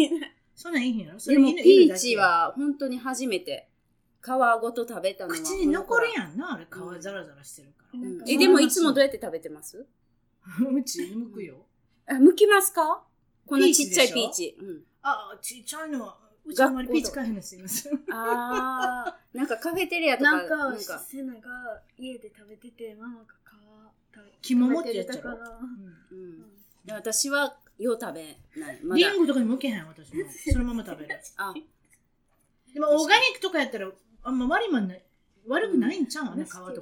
[0.55, 1.21] そんなんいいんやろ？
[1.21, 1.37] そに。
[1.37, 3.69] でもれ犬ピーチは本当に初めて
[4.23, 5.37] 皮ごと食べたのは。
[5.41, 6.13] 口に残るん。
[6.13, 7.99] やんな、あれ皮ザラザラしてるから。
[8.01, 9.79] なんかえ、でもいつもどうやって食べてます？
[10.73, 11.67] うち剥くよ。
[12.07, 13.05] あ、剥きますか？
[13.47, 14.57] このちっちゃいピーチ。
[14.61, 14.85] うん。
[15.03, 17.95] あ、ちっちゃいのは、うちあんまりピーチ買えへんですいません。
[18.13, 26.53] ああ、なんかカフェテリアとか、なんかなんか、セナが家で食べててママが皮食べ肝持ってやっちゃろ食べてたからうんうん。
[26.85, 28.81] で私はよう食べない。
[28.83, 28.97] まだ。
[28.97, 30.25] リンゴとかに向けへん、私も。
[30.53, 31.21] そのまま食べる。
[31.37, 31.55] あ、
[32.73, 33.91] でも、オーガニックとかやったら、
[34.23, 35.05] あんま悪いもんない。
[35.49, 36.73] 悪くないんちゃうあの皮とか。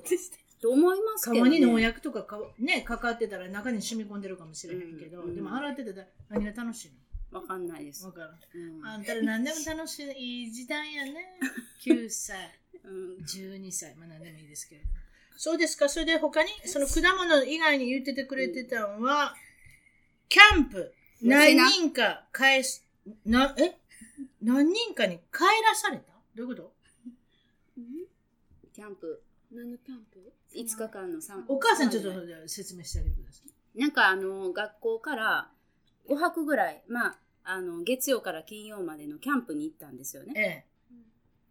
[0.60, 1.50] と思います皮けど、ね。
[1.58, 6.90] に農薬とかかね、かかってたら中に染み込んでるかもしれへんけど、うんでも洗ってたら何が楽しい
[7.32, 8.14] わかんないですのわ。
[8.14, 8.30] からん。
[8.54, 11.38] うんあんたら何でも楽しいいい時代やね。
[11.86, 12.36] 9歳、
[12.84, 14.94] うん12歳、まあ何でもいいですけれども。
[15.36, 15.88] そうですか。
[15.88, 19.34] それで他に、その果物以外に言っててくれてたのは、
[20.28, 22.86] キャンプ、何人か返す、
[23.24, 23.74] な、え？
[24.42, 26.12] 何人かに帰らされた？
[26.34, 26.74] どういうこと？
[28.80, 32.10] キャンプ、何のキャンプ？5日間の3お母さんちょっと
[32.46, 33.78] 説明してあげてください。
[33.78, 35.50] なんかあの、学校から
[36.08, 40.66] 5泊ぐらい、まあ、あの、月曜から金曜までのキャンプに行ったんですよね。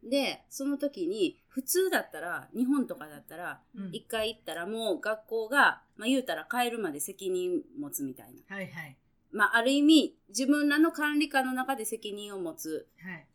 [0.04, 3.78] えで、その時に、普通だったら、日本とかだったら、え。
[3.78, 8.56] うん一回行ったらもう学校が、まあ言うたら帰るまで責任持つみたいな。
[8.56, 8.98] はいはい。
[9.32, 13.28] まあある意味、自分らの管理下の中で責任を持つ、はい。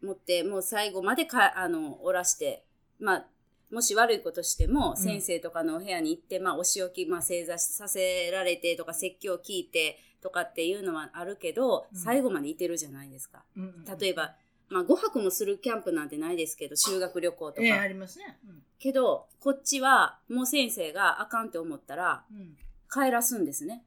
[0.00, 2.64] 持って、もう最後までか、あの、おらして、
[3.00, 3.26] まあ、
[3.70, 13.44] もし悪いことしても、ん先生とかのお部屋に行って、まあ、お仕置き、まあ、正座させられてとか、説教聞いてとかっていうのはあるけど、うん最後までいてるじゃないですか。
[13.56, 14.34] うんうん例えば、
[14.68, 17.62] まあ、5泊もするキャンプなんてないですけど、修学旅行とか。
[17.62, 18.38] ええありますね。
[18.78, 22.36] けど、こっちは、もう先生があかんって思ったら、うん。
[22.38, 22.56] うん
[22.92, 23.84] 帰らすんですね。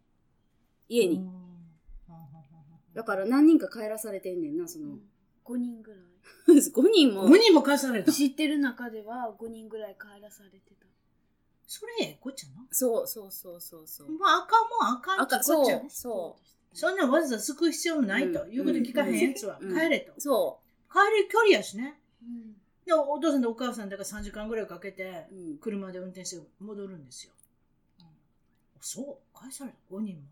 [0.88, 1.18] 家に。
[1.18, 1.54] うん
[2.94, 4.98] だから何人か帰らされてんねんな、その。
[5.46, 6.00] 5人ぐらい
[6.48, 7.30] 5人も。
[7.30, 8.12] 5人も返された。
[8.12, 10.84] 知ってる中では5人ぐらい帰らされてた
[11.68, 12.68] それええこっちゃな。
[12.72, 14.12] そうそうそうそうそう。
[14.12, 16.38] もうあかんもんあかんってあかこっちゃそう、そ
[16.74, 18.44] そんなわざわざ救う必要もないと。
[18.44, 20.16] うんいうこと聞かへんやつはうん帰れとう。。
[20.20, 20.60] そ
[20.92, 22.00] 帰る距離やしね。
[22.22, 22.56] うん
[22.86, 25.58] で、お父さんとお母さんだから3時間ぐらいかけてう。、うん。
[25.58, 27.34] 車で運転して戻るんですよ。
[28.00, 28.06] うん
[28.82, 30.24] そう返された5人も。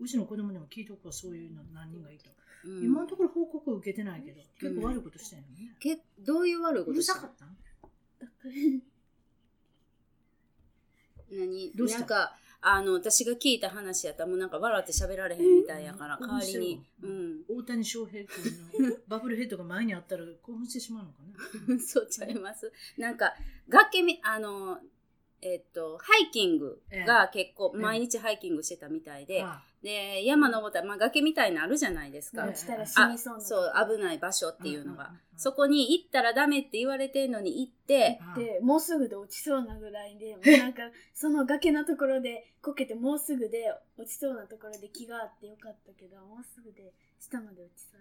[0.00, 2.30] うちの子供でも聞いとくわ、そういうの何人がいた。
[2.64, 5.74] うん今のところ報告受けてないけど、結構悪いことしてんのね。
[5.80, 7.44] けどういう悪いうことるしたさかった？
[7.46, 7.56] ん
[11.30, 11.72] 何？
[11.74, 11.98] どうした？
[12.00, 16.84] なんか、あの、私が聞いた話やったらもうなんか笑って喋られへんみたいやから、うん代わりに。
[17.02, 17.44] う面ん。
[17.48, 21.22] 大谷翔平君のバブルヘッドが前にあったら興奮してしまうのか
[21.72, 21.78] な。
[21.80, 22.70] そうちゃいます。
[22.98, 23.34] なんか、
[23.68, 24.78] 崖み、あの、
[25.42, 27.82] えっと、ハイキングが結構、ええ。
[27.82, 32.42] 毎日ハイキングしてたみたいで、あで、山登ったら、まあ崖みたいなのあるじゃないですか。
[32.42, 32.48] うん。
[32.50, 33.40] 落ちたら死あにそうな。
[33.42, 35.04] そう、危ない場所っていうのが。
[35.04, 35.20] うんうんうんうん。
[35.40, 40.82] そこに行ったらダメって言われてんのに行って、あでもうすぐで落ちそうなぐらいでもうなんか
[41.14, 48.00] その崖のところでこけてもうすぐで落ちそうなところで気があってよかったけどもうすぐで下まで落ちそう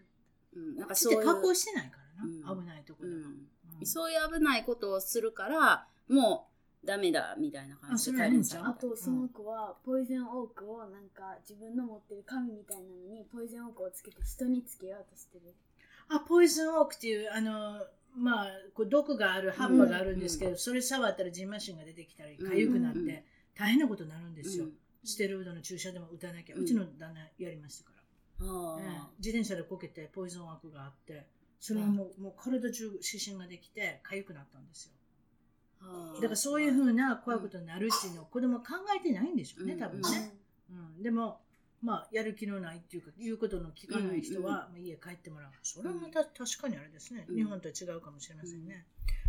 [0.55, 1.27] うん、なんかそそうういう。
[1.27, 2.41] 加工してないからうん。
[2.41, 3.21] な、危ないところでも。
[3.21, 3.49] うん。
[3.79, 3.85] うん。
[3.85, 15.53] そういう危ないことをするから、もうダメだみたいな感じであそれはいいんちゃうあとその子はポイズンオークをなんか自分の持ってる紙みたいなのにポイズンオークをつけて人につけようとしてる
[16.09, 17.79] あ、ポイズンオークっていう、あの、
[18.17, 23.23] まあ、こう毒がある葉っぱがあるんですけど、それ触ったらジンマシンが出てきたり、痒くなっうんて、
[23.55, 24.65] 大変なことになるんですよ。
[24.65, 26.55] うんステロイドの注射でも打たなきゃ。
[26.57, 27.91] うんうちの旦那やりましたか
[28.41, 28.45] ら。
[28.45, 31.25] あええあ自転車でこけてポイズン枠があって、
[31.57, 34.91] それはもうもう体中湿疹ができて痒くなったんですよ。
[36.15, 40.33] だからそういうふうな怖いことになるっていうのを子供は考えてないんでしょうね、うん多分ね。
[40.71, 41.39] うん、でも、
[41.81, 45.51] まあ、やる気のないっていうか、言うことの聞かない人は、まあ家帰ってもらう。
[45.63, 47.25] それはまた確かにあれですね。
[47.29, 48.85] うん日本とは違うかもしれませんね。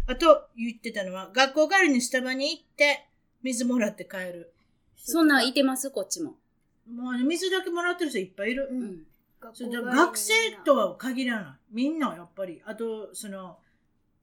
[0.07, 3.07] あと、言ってたのは、学校帰りにスタバに行って、
[3.43, 4.53] 水もらって帰る。
[4.97, 6.35] そんなんいてますこっちも。
[6.93, 8.69] もう水だけもらってる人いっぱいいる。
[8.71, 9.03] ううん
[9.41, 10.35] 学生
[10.65, 11.53] とは限らない。
[11.73, 12.61] みんなやっぱり。
[12.67, 13.57] あと、その、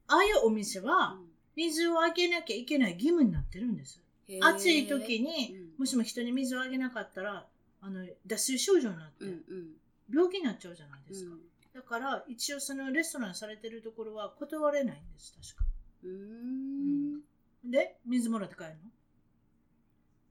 [0.07, 1.17] ああいうお店は、
[1.57, 3.99] 水をあげなきゃいけない義務になってるんです。
[4.41, 7.45] 暑い時に、うんもしも人に水をあげなかったら、
[7.81, 9.67] あの、脱水症状になって、うんうん
[10.09, 11.35] 病気になっちゃうじゃないですか。
[11.73, 15.69] だから一応そのレストランされてるところは断れないんです確か
[16.03, 17.21] うーん。
[17.69, 18.69] で水もらって帰る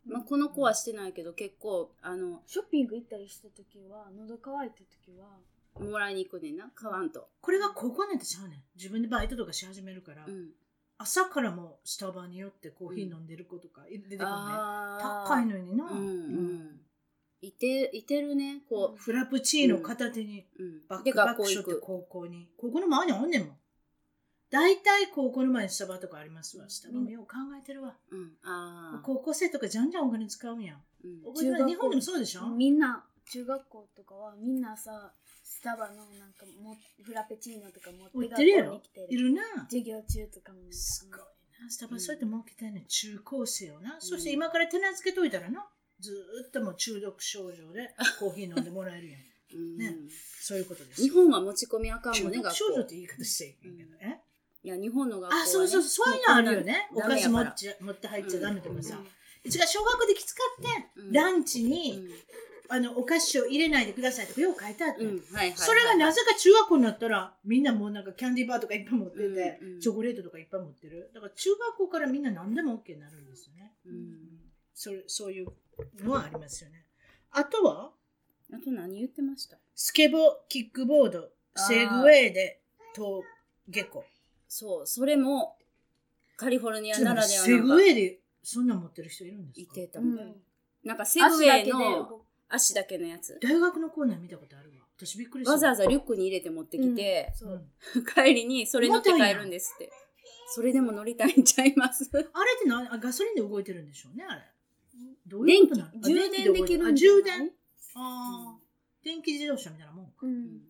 [0.06, 0.14] の？
[0.14, 5.26] まあ、この子はしてないけど、結構、あの、ショッピング行ったりした時は喉乾いた時は
[5.78, 7.28] もらいに行くねんな、買わんと。
[7.42, 10.48] これが高校年ってちゃうねん自分でバイトとかし始めるから、うん。
[10.98, 16.80] 朝からもスタバによってコーヒー飲んでる子とか出てくるね、高いのにな、うんうん。
[17.42, 20.46] いて、いてるね、こフラプチーノ片手に
[20.88, 21.46] バッで、クバック。
[21.46, 22.48] しょって高校に。
[22.56, 23.56] 高校の前にあんねんもん。
[24.48, 26.64] 大体高校の前にスタバとかありますわ。
[26.68, 28.32] スタバもよう考えてるわ、うん。
[28.42, 29.00] ああ。
[29.04, 30.74] 高校生とかじゃんじゃんお金使うんや。
[30.74, 30.82] ん。
[31.04, 32.46] うん日本でもそうでしょ？
[32.46, 35.12] みんな中学校とかはみんなさ
[35.46, 38.74] スタバのなんかもフラペチーノとか持って売ってるやろ？
[38.74, 39.42] に来ているな。
[39.70, 40.58] 授業中とかも。
[40.72, 41.20] すごい
[41.62, 42.84] なスタバそうやって儲けてんねん。
[42.86, 45.64] 中高生をな、そして今から手なずけといたらな
[46.00, 49.20] ずーっともう中毒症状で コーヒー飲んでもらえるやん。
[49.54, 49.78] うん。
[49.78, 49.94] ね。
[50.40, 51.00] そういうことです。
[51.00, 52.94] 日本は持ち込みあかんもんね、学校症状って。
[52.96, 54.20] 言い方していいけど、え
[54.64, 55.48] いや、日本の学校は、ね。
[55.48, 55.82] あそうそう。
[55.82, 56.88] そういうのあるよね。
[56.92, 59.04] お菓子持っ持って入っちゃダメとかさ、うん。
[59.50, 60.62] が小学校できつかっ
[60.96, 61.12] て、うん。
[61.12, 62.10] ランチうに、ん。
[62.68, 65.10] あのお菓子を入れないでくださいとかよう書いてあって、うん。
[65.10, 65.56] はいはいはい。
[65.56, 69.80] それがなぜか中学校になったらみんなもうなんかキャンディーバーとかいっぱい持ってて、うんうん。
[69.80, 71.10] チョコレートとかいっぱい持ってる。
[71.14, 74.16] だから中学校からみんな何でも OK になるんですよね、うん。
[74.74, 75.48] それそういう
[76.02, 76.84] のはありますよね。
[77.32, 77.90] あとは？
[78.52, 79.56] あと何言ってました？
[79.74, 82.60] スケボーキックボードセグウェイで
[82.96, 83.26] 登
[83.68, 84.04] 下校
[84.48, 85.56] そう、それも、
[86.36, 89.80] カリフォルニアならではセグウのェイでそんなん持ってる人いるんですか？
[89.80, 89.98] いてた。
[89.98, 90.36] うん。
[90.84, 93.38] なんかセグウェイの足だけのやつ。
[93.42, 94.76] 大学のコーナー見たことあるわ。
[94.96, 95.52] 私びっくりした。
[95.52, 97.68] わざわざリュックに入れて持ってきて、そう。
[97.96, 99.90] うん帰りにそれ乗って帰るんですって。
[100.54, 102.08] それでも乗りたいんちゃいます？
[102.12, 102.26] あれっ
[102.62, 104.42] てなあガソリンで動いてるんでしょうねあれ。
[105.26, 105.90] どういうことなの？
[105.90, 107.50] あ充電できる充電？
[107.96, 108.58] ああ、
[109.04, 110.12] 電気自動車みたいなもんか。
[110.22, 110.62] ううん。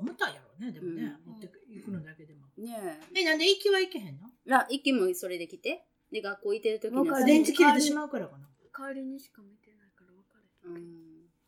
[0.00, 1.32] 重たいやろうね、でもね、うん。
[1.32, 2.46] 持っていくのだけでも。
[2.56, 4.28] ねえ、なんで行きは行けへんの？
[4.48, 4.54] え。
[4.54, 5.84] あ、一気もそれで来て。
[6.10, 8.48] で、学校行ってる時に電池切れてしまうからかな。
[8.74, 9.67] 帰りにしか見て。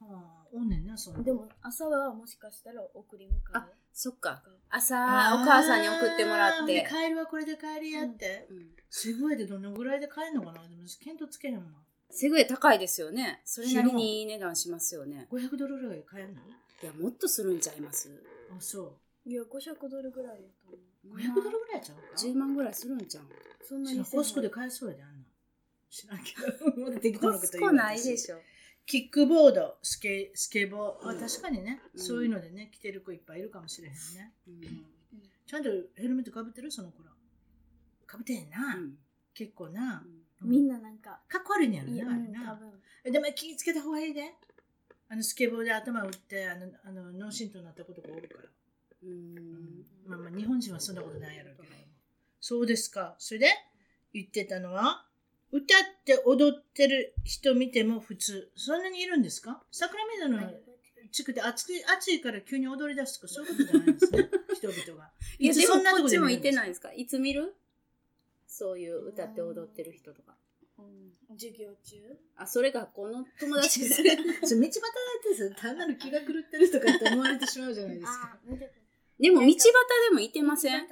[0.01, 1.19] はあ、おんねんな、そんな。
[1.19, 4.43] るでも朝はもしかしたら送り迎えあそっか。
[4.71, 4.99] 朝、お
[5.45, 6.89] 母さんに送ってもらっでて。
[6.89, 8.47] 帰りはこれで帰りやって。
[8.51, 11.63] うんすごいでどのぐらいで帰るのかなでも、見当つけへんわ。
[12.11, 13.41] セグウェイ高いですよね。
[13.45, 15.29] それなりにいい値段しますよね。
[15.31, 16.41] 500ドルぐらいで帰るの？
[16.83, 18.11] いや、もっとするんちゃいます？
[18.51, 19.29] あ、そう。
[19.31, 23.29] いや500ドルぐらいやと思う500ドルぐらいちゃうか？10万ぐらいするんじゃん。
[23.63, 25.25] そんなに知らんコスコで買えそうやで、あんな。
[25.89, 27.21] 知らんけど。
[27.21, 28.41] コなことスコないでしょ。
[28.87, 34.33] キックボード、スケスケボー、あうん確かにね、うんそういうのでね、着てる子いっぱいいるかもしれへんね。
[34.49, 34.85] うん
[35.47, 36.71] ちゃんとヘルメットかぶってる？
[36.71, 37.11] その子ら。
[38.07, 38.77] かぶってへんな。
[38.77, 38.95] うん
[39.33, 40.05] 結構な。
[40.43, 42.61] みんななんかかっこ悪いんやろな、あれな。
[43.05, 44.35] でも気ぃつけた方がいいで。
[45.09, 48.49] あのスケボーで頭打って、あの、あの脳震盪になったことがおるから。
[49.03, 51.69] うんまあまあ、日本人はそんなことないやろうけど。
[52.41, 53.17] そうですか。
[53.19, 53.47] それで
[54.13, 55.05] 言ってたのは、
[55.53, 58.51] 歌って踊ってる人見ても普通。
[58.57, 59.63] そんなにいるんですか？
[59.73, 60.53] サクラメントの
[61.11, 64.31] 地区で暑い暑いから急に踊り出すとかそういうことじゃないんですね。
[64.55, 65.11] 人々が。
[65.39, 66.93] いや、でもこっちも見いてないですか？
[66.93, 67.55] いつ見る？
[68.47, 70.37] そういう歌って踊ってる人とか。
[70.79, 71.97] うん授業中？
[72.37, 74.89] あ、それ学校の友達 それ、それ道端だ
[75.45, 78.39] って単なる気が狂ってるとかって思われてしまうじゃないですか。
[79.21, 79.65] でも道端
[80.09, 80.87] でもいてません？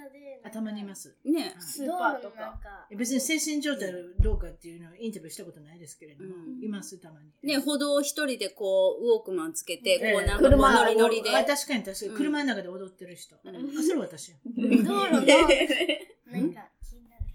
[0.45, 1.15] 頭にいます。
[1.25, 2.59] ねスーパーとか
[2.97, 7.27] 別に精神状態どうかっていうのはインタビューしたことないですけれども、うんいます、たまに。
[7.43, 11.35] ね歩道を一人でこう、ウォークマンつけて、ええこうなんかノリノリで。
[11.37, 13.37] あ確かに確かに、うん車の中で踊ってる人。
[13.45, 14.37] うんあ、それ私や。
[14.47, 15.21] 道路の
[16.31, 16.69] なんか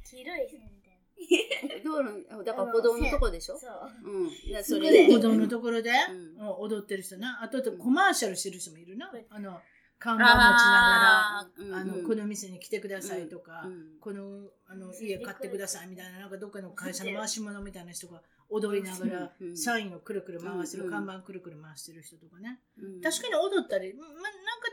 [0.09, 3.55] 黄色い線みたい 道路、だから歩道のとこでしょ？
[3.55, 3.59] な。
[3.59, 4.11] そう。
[4.11, 4.29] うん。
[4.63, 5.07] そそれで。
[5.07, 7.41] こ歩道のところで、うんうん踊ってる人な。
[7.43, 9.11] あと、コマーシャルしてる人もいるな。
[9.29, 9.59] あの、
[10.03, 22.59] 看板持ちながら、あの、この店に来てくださいとか、うんこのあの家買ってくださいみたいな、なんかどっかの会社の回し物みたいな人が踊りながらう、んサインをくるくる回してる、うん看板くるくる回してる人とかね。
[22.77, 24.21] うん確かに踊ったり、ま、なんか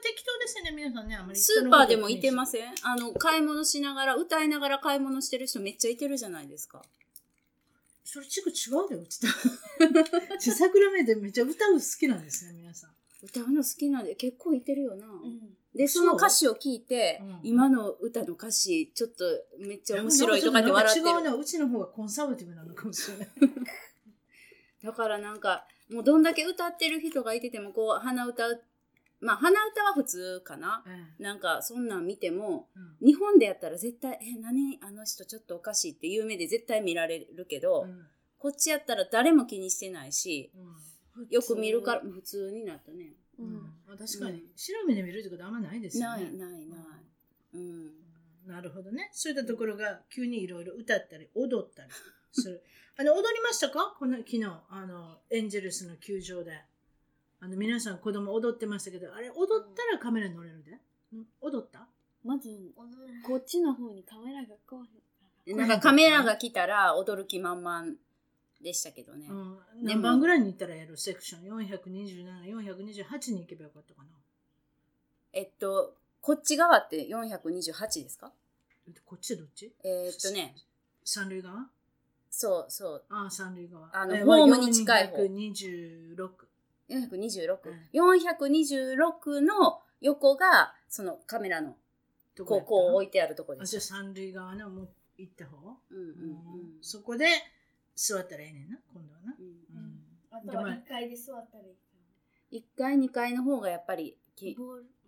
[0.02, 1.38] 適当ですよね、皆さんね、あんまり。
[1.38, 2.52] スーパーでもいてます。
[2.52, 2.74] せん？
[2.82, 6.82] あの、買い物しながら、歌いながら買い物してる人めっちゃいてるじゃないですか。
[8.04, 8.52] それ地区違
[8.84, 9.28] うで、うちと。
[9.28, 12.90] うち桜目でめっちゃ歌う好きなんですね、皆さん。
[13.22, 15.06] 歌うの好きなんで結構いてるよな。
[15.06, 19.24] うんで、その歌詞を聞いて、うん今の歌の歌詞、ちょっと
[19.58, 21.18] めっちゃ面白いとかって笑ってる。
[21.18, 23.28] うな、うちの方がコンサバティブなのかもしれない。
[24.82, 28.62] だからなんか、もうどんだけ歌ってる人がいてても、こう、鼻歌う、
[29.20, 30.84] まあ鼻歌は普通かな。
[31.18, 38.06] なんか、そんなん見ても、うん日本でやったら絶対、え、何あの人ちょっとおかしいっていう目で絶対見られるけど、うん
[38.38, 40.89] こっちやったら誰も気にしてないし、うん
[41.28, 43.14] よく見るから、普通になったね。
[43.38, 46.24] うんあ確かに、うん白目で見るってことあんまないですよね。
[46.24, 46.60] ないないない。
[47.54, 47.60] うん。
[47.60, 47.90] うん
[48.46, 49.10] なるほどね。
[49.12, 51.90] そういったところが急にいろいろ歌ったり踊ったり
[52.32, 52.62] する。
[52.98, 53.94] あの踊りましたか？
[53.98, 56.60] この昨日あのエンジェルスの球場で。
[57.42, 60.72] あの皆さん子供踊ってましたけど、あれ踊ったらカメラに乗れるで？
[61.16, 61.88] ん踊った？
[62.22, 62.50] まず
[63.26, 64.84] こっちの方にカメラが来お
[65.50, 67.94] へんなんかカメラが来たら踊る気満々
[68.62, 69.26] でしたけどね。
[69.28, 70.96] うん、何番ぐらいに行ったらやる？
[70.96, 74.08] セクション427、428に行けばよかったかな。
[75.32, 78.32] えっと、こっち側って428ですか？
[79.06, 79.72] こっちどっち？
[79.84, 80.54] えーっとね、
[81.04, 81.68] 三塁側？
[82.30, 83.04] そうそう。
[83.08, 83.88] ああ、三塁側。
[83.92, 86.16] あのえホームに近い方426。
[86.88, 87.58] 426。
[87.66, 91.76] うん426の横が、そのカメラの、
[92.46, 93.92] こう、こう置いてあるとこであ、じゃす。
[93.94, 95.56] あ三塁側のもう行った方、
[95.90, 96.12] うんうんうん。
[96.80, 97.26] そこで
[98.00, 99.36] 座ったらええねんな、今度はな。
[99.38, 99.46] うん。
[99.46, 100.00] うん。
[100.30, 101.76] あとは1階で座ったらい
[102.50, 104.56] い1階、2階の方がやっぱり、き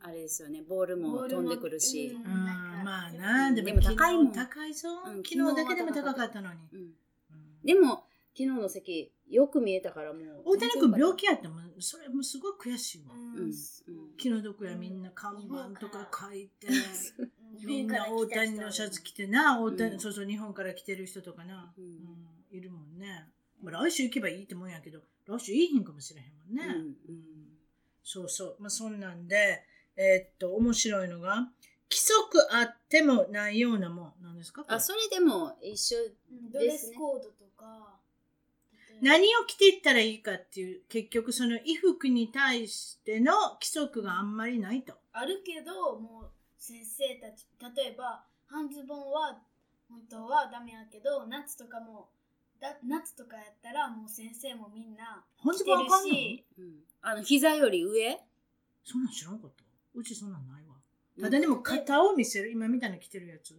[0.00, 2.14] あれですよね、ボールも飛んでくるし。
[2.22, 4.35] まあな、でも高いもん。
[4.35, 4.88] 昨日高いぞ。
[5.07, 5.16] うん。
[5.22, 6.61] 昨日だけでも高かったのに。
[7.64, 10.42] でも、昨日の席、よく見えたからもう。
[10.44, 13.14] 大谷君病気やっても、それもすごい悔しいわ。
[14.18, 15.11] 気の毒やみんな。
[15.12, 16.68] 看板とか書いて、
[17.64, 20.00] みんな大谷のシャツ着てな、大谷、うん。
[20.00, 23.27] そうそう、日本から来てる人とかな、ううんんいるもんね。
[23.62, 26.75] まあ、来週行けばいいってもんやけど、来週いいひんかもしれへんもんね。
[26.75, 26.97] うんうん
[28.05, 28.57] そうそう。
[28.59, 29.62] まあ、そんなんで、
[29.97, 31.49] えーっと、面白いのが、
[31.88, 34.23] 規則あってもないようなもん。
[34.23, 34.65] なんですか？
[34.67, 35.99] あ、それでも一緒
[36.53, 38.01] ドレスコードとか
[39.01, 44.95] 何を着ていったらいいかっていう、結局その衣服に対しての規則があんまりないと。
[45.12, 49.38] あるけどもう先生たち例えば半ズボンは
[49.88, 52.09] 本当はダメやけど夏とかも
[52.62, 56.72] だ夏とかやったらもう先生もみんな半ズボンあかんの着てるしうん
[57.03, 58.16] あの、膝より上？
[58.85, 59.64] そんなん知らんかった。
[59.94, 60.77] うちそんなんないわ。
[61.20, 63.55] ただでも肩を見せる、今みたいに着てるやつ。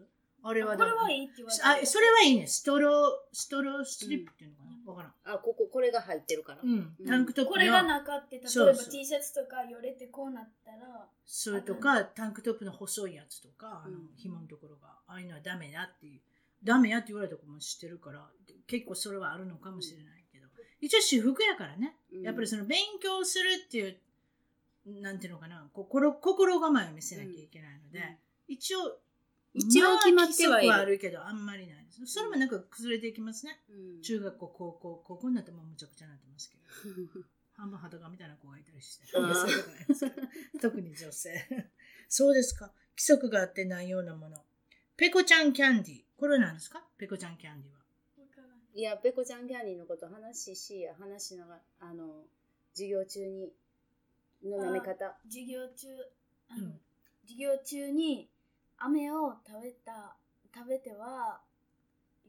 [0.45, 2.47] あれはこれはいいって言われてあ、それはいいね。
[2.47, 4.91] ストロー、ストローストリップっていうのかな？
[4.91, 5.35] わ、からん。
[5.35, 6.59] あ、ここ、これが入ってるから。
[6.63, 6.95] うん。
[7.07, 16.21] タンクトップのこれがなかって例えばそうそう T シャツとかよれてこうなったらそれとか、タンクトップの細いやつとか、あのうん紐のところが、ああいうのはダメだっていう。
[16.63, 18.27] ダメやって言われた子も知ってるから、
[18.67, 20.47] 結構それはあるのかもしれないけど。
[20.81, 21.97] 一応私服やからね。
[22.11, 28.99] うんやっぱりその勉強するっていう、なんていうのかな、心心構えを見せなきゃいけないので、うん一応、
[29.53, 32.05] 一応決まってはいるまあ規則はあるけど、あんまりないです。
[32.05, 33.59] それもなんか崩れていきますね。
[33.69, 36.63] うん中学校、高校、高校になってもうむちゃくちゃになってますけど。
[37.55, 39.05] 半分裸みたいな子がいたりして。
[40.59, 41.69] 特に女性。
[42.09, 42.73] そうですか。
[42.97, 44.43] 規則があってないようなもの。
[44.97, 46.03] ペコちゃんキャンディー。
[46.23, 46.81] これなんですか？
[46.97, 47.81] ペコちゃんキャンディーは。
[48.73, 52.23] いや、ペコちゃんキャンディーのこと話しし、話しながら、あの、
[52.73, 53.51] 授業中に、
[54.45, 55.17] の舐め方。
[55.27, 55.87] 授業中
[56.49, 56.79] あの、うん。
[57.23, 58.29] 授業中に
[58.77, 60.15] 飴を食べた
[60.55, 61.41] 食べては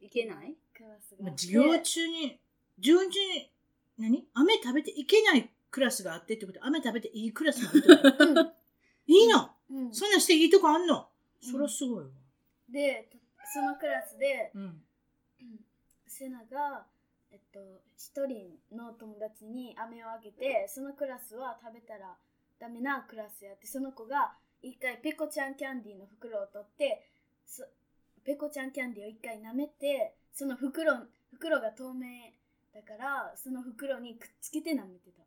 [0.01, 0.57] いけない？
[0.77, 1.23] クラスが。
[1.23, 2.41] まあ、あって授業中に、
[2.83, 3.51] 授業中に、
[3.97, 4.27] 何？
[4.35, 6.59] 飴食べていけないクラスがあってってこと？
[6.67, 8.25] 飴食べていいクラスもあるってこと？
[8.25, 8.39] うん。
[9.07, 9.51] いいの？
[9.71, 9.95] うん。
[9.95, 10.11] そん。
[10.11, 11.07] なんしていいとこあんの？
[11.45, 12.11] うんそりゃすごいわ。
[12.69, 13.09] で
[13.53, 14.63] そのクラスでうん。
[14.63, 14.81] うん
[16.07, 16.87] セナが、
[17.33, 17.59] えっと、
[17.97, 22.15] 一人の友達に飴をあげてそのクラスは食べたら
[22.61, 27.03] ダメなクラスやってその子が一回ペコちゃんキャンディーの袋を取って
[27.45, 27.65] そ
[28.25, 30.95] ペコちゃんキャンディーを一回舐めてその袋
[31.35, 32.31] 袋が透明
[32.73, 35.25] だからその袋にくっつけて舐めてた。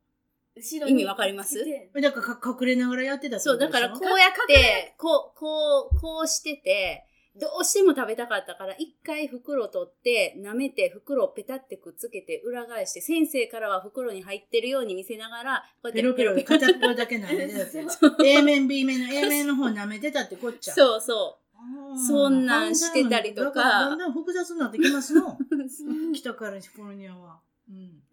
[0.56, 1.60] 後ろに意味わかります？
[1.94, 3.82] だからか隠れながらやってたってそう、ことでしょ？
[3.82, 7.06] だからこうやって、こう、こう、こうしてて、
[7.40, 18.16] どうしても食べたかったから、一回袋取って、舐めて、袋をペタってくっつけて、裏返して、先生からは袋に入ってるように見せながら、こうやってペロペロペ片っぽだけ舐めてた。
[18.24, 20.74] A 面 B 面の A 面の方舐めてたってこっちゃ。
[20.74, 25.38] そうそあーそんなんしてたりとかだんだん複雑になってきますの。
[25.40, 27.40] うん北カリフォルニアは。
[27.70, 28.04] うん。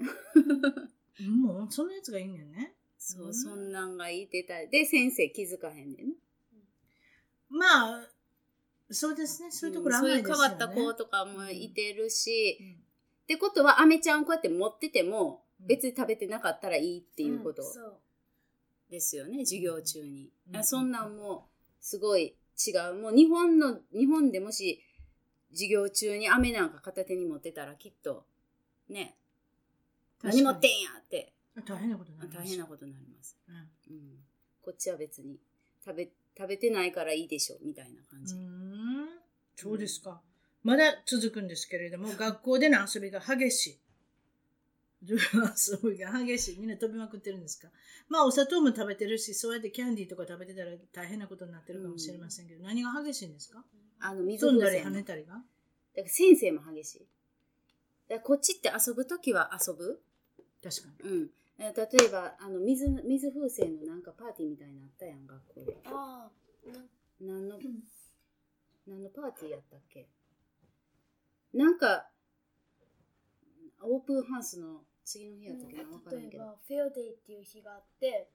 [1.41, 2.75] もう、そんなやつがいいんだよね。
[2.99, 4.69] そう、そんなんがいてたり。
[4.69, 6.15] で、先生気づかへんねんね。
[7.51, 8.09] まあ、
[8.94, 9.50] そうですね。
[9.50, 10.42] そういうところあんそうまりですよね。
[10.42, 12.85] いう変わった子とかもいてるし、うん
[13.24, 17.62] ってことは、アメちゃんこうやって持ってても、うん別に食べてなかったらいいっていうこと。
[18.90, 20.30] ですよね、授業中に。
[20.53, 21.49] うんそんなんも
[21.80, 22.36] すごい
[22.66, 22.95] 違う。
[22.95, 24.82] もう日本の、日本でもし
[25.53, 28.26] 授業中に飴なんか片手に持ってたらきっと、
[28.88, 29.16] ね、
[30.22, 31.32] 何持ってんやって
[31.66, 33.38] 大変なことになります大変なことになります。
[33.49, 34.18] うんうん、
[34.62, 35.38] こっちは別に
[35.84, 38.35] 食べ、食べてないからいいでしょ、みたいな感じ。
[38.35, 39.09] うーん
[39.57, 40.20] そうですか。
[40.62, 43.78] まだ続くんですけれども、学校での遊びが激しい。
[45.07, 46.59] 遊びが激しい。
[46.59, 47.68] みんな飛びまくってるんですか
[48.09, 53.62] まあ、お砂糖も食べてるし、そうやってキャンディーとか食べてたら大変なことになってるかもしれませんけど、何が激しいんですか？
[54.01, 55.35] あの、水飛んだり跳ねたりが？
[55.35, 55.45] だか
[55.97, 57.07] ら先生も激しい。
[58.09, 60.01] だこっちって遊ぶときは遊ぶ？
[60.62, 61.11] 確かに。
[61.11, 61.30] うん。
[61.59, 65.76] え例えば、あの、水、水風船のなんかパーティーみたいなのあったやん、学校で。
[65.86, 66.72] ああ
[67.22, 67.59] なん何の、
[68.86, 70.09] 何のパーティーやったっけ？
[71.52, 72.11] なんか、
[73.82, 75.76] オープンハウスの次の日やったっけ？
[75.76, 76.44] な、わからんけど。
[76.44, 78.30] 例えばフィールデイっていう日があって。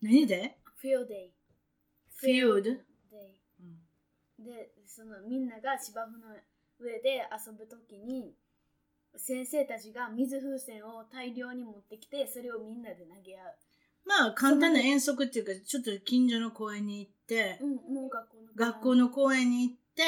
[0.00, 0.58] 何で？
[0.76, 1.32] フィールデイ。
[2.14, 2.62] フィール？
[2.62, 2.82] ドデ
[4.40, 4.44] イ。
[4.44, 6.34] でそのみんなが芝生の
[6.78, 8.34] 上で遊ぶときに
[9.18, 13.54] 先生たちが水風船を大量に持ってきてそれをみんなで投げ合う。
[14.04, 20.02] まあ、簡単な遠足っていうか、ちょっと近所の公園に行って、うんもう学校の学校の公園に行って、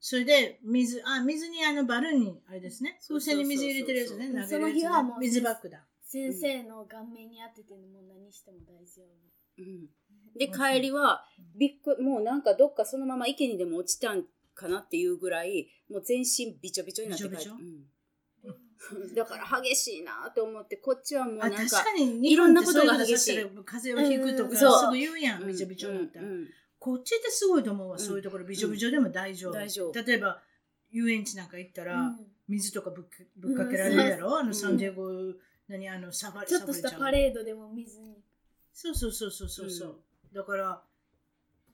[0.00, 5.84] それで水、あ、水にあのバルーンに、あれですね、風船に水入れてるやつね、投げるやつ、ね、その日はもう水バッグだ。
[6.02, 9.62] 先生の顔面に当てても何しても大丈夫。
[9.62, 9.86] うん。
[10.36, 11.24] で、帰りは、
[11.56, 14.24] びっくもうなんかどっかそのまま池にでも落ちたん
[14.54, 17.52] かなっていうぐらい、もう全身びちょびちょになって帰びちょびちょ？
[17.54, 17.84] うん
[19.14, 23.46] だから激しいなと思って、こっちはもうなんあ、か、確かに、いろんなことが激しい。
[23.64, 25.98] 風邪をひくとか、すぐ言うやん、びちょびちょに。
[25.98, 26.26] なったら。
[26.78, 27.98] こっちってすごいと思うわ、ん。
[27.98, 29.52] そういうところ、びちょびちょでも大丈夫。
[29.52, 30.02] 大丈夫。
[30.02, 30.40] 例えば、
[30.90, 32.26] 遊園地なんか行ったら、うん。
[32.48, 34.54] 水とかぶっかぶっかけられるやろ、あの、ん。
[34.54, 35.34] サンデーゴ、
[35.68, 38.22] 何、あの、サファリ、ちょっとしたパレードでも水に。
[38.72, 39.96] そうそうそうそうそうそう、
[40.32, 40.80] だから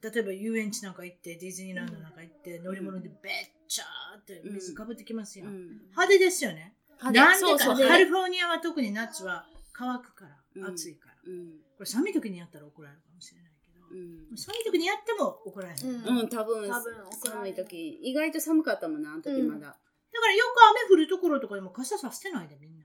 [0.01, 3.33] 例えば遊園地なんか行ってディズニーランドなんか行って、乗り物でべっ
[3.69, 5.83] ちゃーって水かぶってきますよ、うん。
[5.91, 6.75] 派手ですよね
[7.11, 10.75] なんでそうそうかカリフォルニアは特に夏は乾くから、うん。
[10.75, 11.15] 暑いから。
[11.27, 11.49] うん。
[11.77, 14.37] これ寒い時にやったら怒られるかもしれないけど、うん。
[14.37, 16.03] 寒い時にやっても怒られない、うん。
[16.03, 17.55] だかうん、多分多分怒られる。
[17.55, 22.85] 寒い時意外と寒かったもんなあの時まだ、らよく雨降るところとかでも傘さしてないでみんな。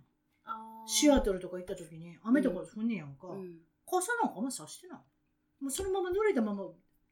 [0.87, 3.59] シアトルとか行った時に雨とか降んねやんか、うん。
[3.85, 4.97] 傘なんかあんまさしてない。
[5.61, 6.63] もうそのまま濡れたまま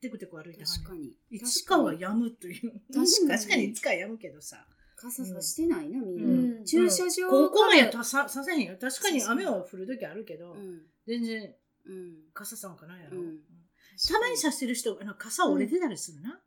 [0.01, 0.65] テクテク歩いてはんねん。
[0.65, 1.13] 確かに。
[1.29, 2.71] いつかはやむという。
[2.91, 3.39] 確かに。
[3.39, 4.65] 確かにいつかはやむけどさ。
[4.97, 8.75] 傘さしてないなみんな、うん駐車場ここまでささせへんよ。
[8.81, 11.53] 確かに雨は降るときあるけど、うん全然
[11.85, 13.17] うん傘さんかないやろ。
[14.09, 16.39] たまにさしてる人、あの傘折れてたりするな。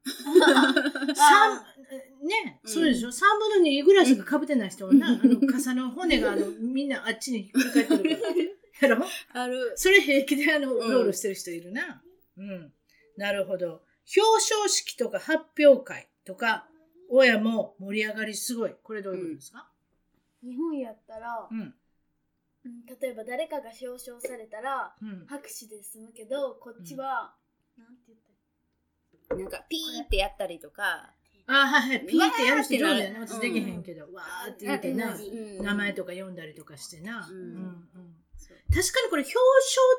[2.23, 3.11] ね、うんそうでしょ。
[3.11, 8.89] 三分の二ぐらいしかかぶってない人はな、あの傘の骨があのみんなあっちにひっくり返ってるから。
[8.89, 12.03] や ろあるそれ平気であの、うんロールしてる人いるな。
[12.37, 12.73] うん。
[13.17, 13.83] なるほど。
[14.17, 16.69] 表彰式とか発表会とか、
[17.11, 18.75] 親も盛り上がりすごい。
[18.83, 19.69] これどういうことですか？
[20.43, 21.59] 日本やったら、うん。
[21.59, 21.75] うん
[23.01, 25.27] 例えば誰かが表彰されたらうん。
[25.27, 27.35] 拍手で済むけどこっちは、
[27.77, 28.19] なんて言っ
[29.29, 29.35] た？
[29.35, 31.13] らなんかピーってやったりとか。
[31.47, 32.07] あ、はいはい。
[32.07, 32.63] ピーってやる。
[32.63, 33.19] 人上手だね。
[33.19, 35.65] わーってなる私できへんけど、わーって言ってな、うん。
[35.65, 37.29] 名前とか読んだりとかしてな。
[37.29, 37.37] うん。
[37.37, 37.89] うん
[38.73, 39.39] 確かにこれ表彰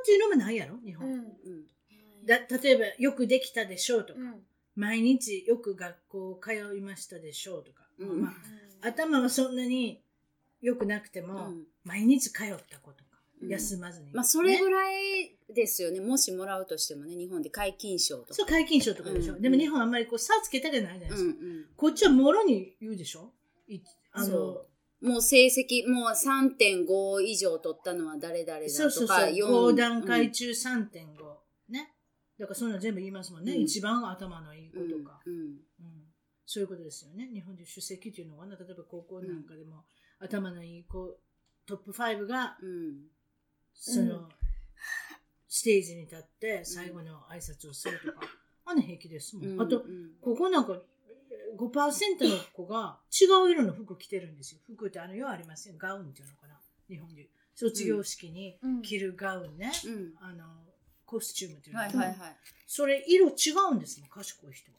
[0.02, 0.78] っていうのもないやろ？
[0.86, 1.08] 日本。
[1.08, 1.16] うん。
[1.16, 2.26] うん。
[2.26, 4.44] だ例えば、よくできたでしょうとか、うん
[4.82, 7.84] 毎日よく学校通いましたでしょうとか。
[8.00, 10.02] うんまあ、頭はそんなに
[10.62, 13.10] 良くなくても、うん毎日通ったことか、
[13.42, 14.12] うん休まずに。
[14.14, 19.34] まあそれぐねらいですよねもしもらうとしてもね日本で皆勤賞とかそう、皆勤賞とかでしょ。
[19.34, 21.22] うんでも日本はあんまりこう差つけたくないじゃないですか。
[21.22, 23.32] うんうんこっちはもろに言うでしょ？
[23.68, 23.80] い
[24.14, 24.66] あのそ
[25.02, 29.18] もう成績もう3.5以上取ったのは誰々だとかそうそうそう。
[29.18, 31.21] 4 5段階中3.5。
[32.42, 32.46] ね。
[32.46, 33.54] だからそんなの全部言いますもんね。
[33.54, 35.58] うん一番頭のいい子とか、うんうんうん
[36.54, 37.30] そういうことですよね。
[37.34, 39.86] 日本で主席っていうのはな、例えば高校なんかでも、
[40.20, 41.18] 頭のいい子、
[41.66, 43.08] トップ5が、うん
[43.74, 44.30] その、うん
[45.48, 48.28] ステージに立って最後の挨拶をするとか、
[48.66, 49.46] あんな平気ですもん。
[49.48, 50.82] うんあと、うんここなんか、
[51.58, 54.60] 5%の子が違う色の服着てるんですよ。
[54.66, 55.76] 服ってあの、ようありますよ。
[55.78, 56.60] ガウンっていうのかな。
[56.90, 57.30] 日本で。
[57.56, 59.72] 卒業式にうん着るガウンね。
[59.86, 60.44] うんあの、
[61.12, 61.82] コスチュームっていうの。
[61.82, 62.20] かなはいはい。
[62.20, 62.36] はい
[62.68, 64.78] それ、色違うんですもん、賢い人は。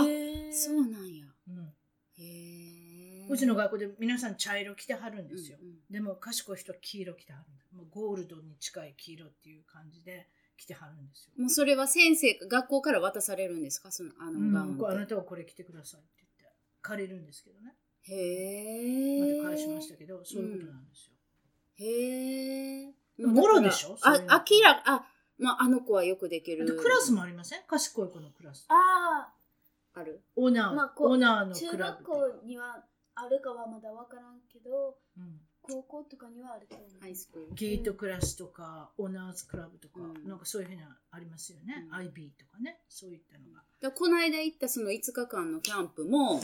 [0.00, 0.52] あえー。
[0.54, 1.26] そうなんや。
[1.48, 1.74] うん。
[2.16, 5.58] へえうちの学校で皆さん茶色着てはるんですよ。
[5.60, 5.76] うんうん。
[5.90, 7.40] でも賢い人は黄色着ては
[7.72, 7.80] るん。
[7.80, 10.26] もうゴールドに近い黄色っていう感じで
[10.56, 11.32] 着てはるんですよ。
[11.36, 13.90] もうそれは先生学校から渡されるんですか？
[13.90, 16.08] そのあのガウうん、あなたはこれ着てくださいって
[16.40, 17.74] 言って借りるんですけどね。
[18.06, 21.12] てへえまた返しましたけど、そういうことなんですよ。
[21.76, 22.94] へえ
[23.26, 23.98] もろでしょ？
[24.02, 24.12] あ
[24.50, 25.06] 明らかあ
[25.38, 26.66] まああの子はよくできる。
[26.76, 27.60] クラスもありません？
[27.66, 28.66] 賢い子のクラス。
[28.68, 29.32] あ
[29.94, 30.22] ある？
[30.36, 35.40] オーナー、まあこうオーナーあ中のクラブ学校にはあるかはまだ分からんけどうん。
[35.66, 36.88] 高校とかにはあると思う。
[37.00, 37.54] ハイスクール。
[37.54, 40.28] ゲートクラスとか、オーナーズクラブとか、うん。
[40.28, 41.86] なんかそういうふうなありますよね？
[41.90, 41.96] うん。
[42.00, 43.62] IB とかね、そういったのが。
[43.80, 46.38] だこの間行ったその5日間のキャンプも、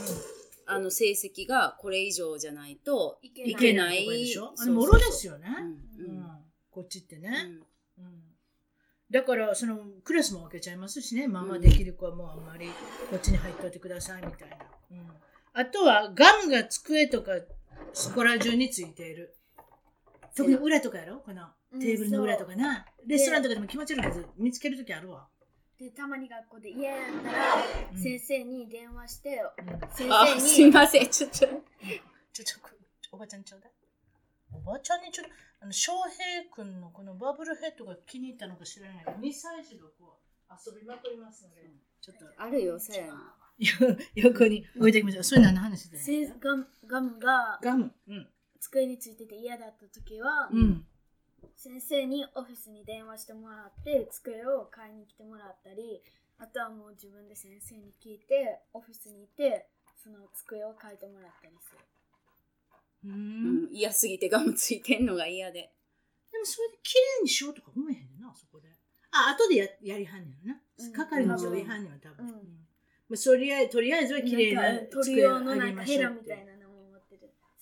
[0.64, 3.60] あの成績がこれ以上じゃないといけいない。
[3.60, 4.54] けないでしょ？
[4.56, 5.48] あれもろですよね。
[5.98, 6.06] うん。
[6.06, 6.26] うん。
[6.70, 7.58] こっちってね。
[9.10, 11.26] だから、その、クラスも分けちゃいますしね。
[11.26, 12.68] まあまあできる子はもうあんまり
[13.10, 14.56] こっちに入っといてくださいみたいな。
[14.92, 15.06] うん。
[15.52, 17.32] あとは、ガムが机とか、
[17.92, 19.34] そこら中についている。
[20.36, 21.18] 特に裏とかやろ？
[21.18, 21.42] この
[21.72, 22.86] うんテーブルの裏とかな。
[23.06, 25.26] レストランとかでも気持ち悪いけど、見つけるときあるわ。
[25.76, 27.38] でたまに学校で嫌やったら、
[27.92, 31.48] うん先生に電話してうん先あ生にすいませんちょっとちょ、
[32.44, 32.58] ちょ、
[33.12, 33.72] おばちゃんちょうだい。
[34.52, 43.12] おばちゃんにちょっと、あの、翔平くんのこのバブルヘッドが気に入ったのか知らないけど、2歳児がこう、遊びまくりますので、ちょっと、あるよさや
[44.16, 45.24] 横に置いておきましょう。
[45.24, 47.92] それ何の話でせガムガムがガム。
[48.08, 48.28] うん。
[48.58, 50.86] 机についてて嫌だった時は、うん。
[51.56, 56.02] 先生にオフィスに電話してもらって机を買いに来てもらったり
[56.38, 59.68] あとはもう自分で先生に聞いてオフィスに行って
[60.02, 61.78] その机を書いてもらったりする
[63.04, 63.08] う。
[63.08, 65.72] うんん嫌すぎてガムついてんのが嫌で
[66.32, 68.68] でもそれで綺麗にしようとか思えへんねんな、そこで。
[69.10, 70.92] あ、後でややりはんねんなうん。
[70.92, 72.26] 係の人がやりはんねんは多分。
[73.08, 76.52] まあ、そりあえとりあえずは綺麗な鳥用のあなんかヘラみたいな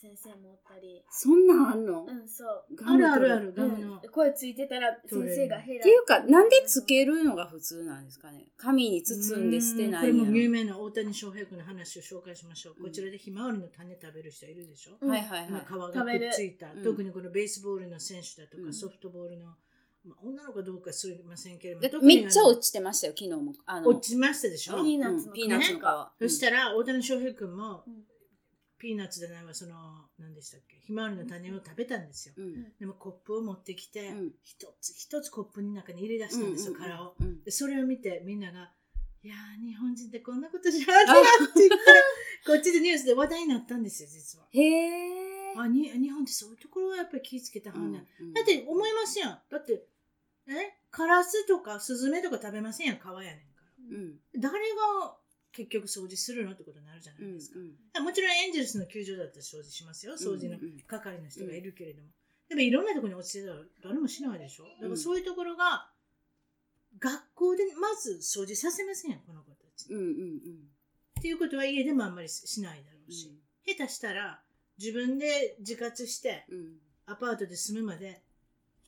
[0.00, 1.02] 先生もおったり。
[1.10, 2.64] そんなんあんの、うんそう。
[2.86, 3.70] あるあるある、ガうん。
[3.72, 4.00] ムの。
[4.12, 5.80] 声ついてたら先生がヘラ。
[5.80, 8.46] っていうかなんでつけるのが普通なんですかね？
[8.56, 10.18] 紙に包んで捨てないうん。
[10.20, 12.82] これも有や名な大谷翔平君の話を紹介しましょう。
[12.82, 15.10] こちらでひまわりの種食べる人いるでしょ、うん。
[15.10, 15.50] はいはいはい。
[15.50, 18.72] まあ、皮がくっついた、特にこのベースボールの選手だとか、うん。
[18.72, 19.46] ソフトボールの、
[20.04, 23.52] まあ、女の子かどうか知りませんけれどもめっちゃ落ちてましたよ昨日も。
[23.66, 24.84] あの落ちましたでしょ、うん。
[24.84, 25.32] ピーナッツのうん。
[25.34, 25.82] ピーナッツの皮、
[26.22, 27.94] そしたら大谷翔平君も、うん
[28.78, 29.74] ピーナッツでないわその
[30.18, 30.76] 何でしたっけ？
[30.78, 32.44] ひまわりの種を食べたんですよ、うん。
[32.44, 32.72] うん。
[32.78, 34.32] でもコップを持ってきて、うん。
[34.44, 37.14] 一つ一つコップの中に入れ出したんですよ、殻を。
[37.20, 37.42] うん。
[37.42, 38.72] でそれを見てみんなが
[39.22, 41.20] 「いやー日本人ってこんなことしなかったな」
[41.50, 41.76] って言って
[42.46, 44.46] こっちでニュースで話題になったんですよ実は。
[44.50, 47.78] へえあに日本ってそういうところはやっぱり気ぃつけたは。
[47.78, 48.32] んねん、うん。
[48.32, 49.42] だって思いますやん。
[49.50, 49.86] だって
[50.46, 50.78] え？
[50.90, 53.96] カラスとかスズメとか食べませんやん皮やねんから。
[53.96, 54.20] うん。
[54.36, 55.18] 誰が
[55.52, 60.14] 結局掃除するのってことになるじゃなうんいですか、もちろんエンジェルスの球場だったら掃除しますよ。
[60.14, 62.08] 掃除の係の人がいるけれども、
[62.48, 64.64] でもいろんなところに落ちてたら誰もしないでしょ。
[64.80, 65.90] だからそういうところが
[66.98, 70.38] 学校でまず掃除させませんこの子たち、うんうんうん。
[71.18, 74.40] っていうことは家でもあんまりしないだろうし、下手したら
[74.78, 76.78] 自分で自活してうん。
[77.10, 78.20] アパートで住むまで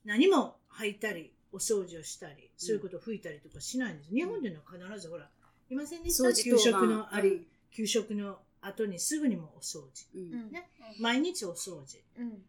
[0.05, 5.31] 何も履いたりお掃除をしたりそういうことを拭いたりとかしないんです、日本でのは必ずほら
[5.71, 6.33] いませんでした？
[6.33, 10.07] 給食のあり、給食の後にすぐにもお掃除。
[10.15, 10.23] うん。
[10.23, 10.53] うん。
[10.53, 10.69] ね。
[10.99, 11.99] 毎日お掃除。
[12.19, 12.43] うん。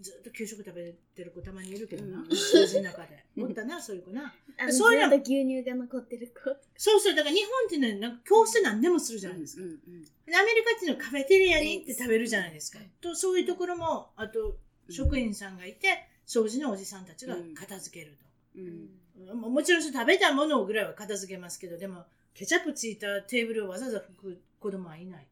[0.00, 2.24] ずっと給食食べてる子たまにいるけどな、うん。
[2.26, 3.24] 掃除の中で。
[3.36, 4.34] うんおったなそういう子な。
[4.70, 5.10] そういうの。
[5.10, 6.50] ずっと牛乳が残ってる子。
[6.76, 14.56] そうそうだから日本ってねなんか教室何でもするじゃないですか、アメリカっていうのはカフェテリアに行って食べるじゃないですか、とそういうところもあと
[14.90, 18.16] 職員さんがいて掃除のおじさんたちが片付ける
[18.54, 19.40] と、うん。
[19.40, 22.04] ももちろん食べたものぐらいは片付けますけどでも
[22.36, 25.26] ケチャップついたテーブルをわざわざ拭く子供はいないと。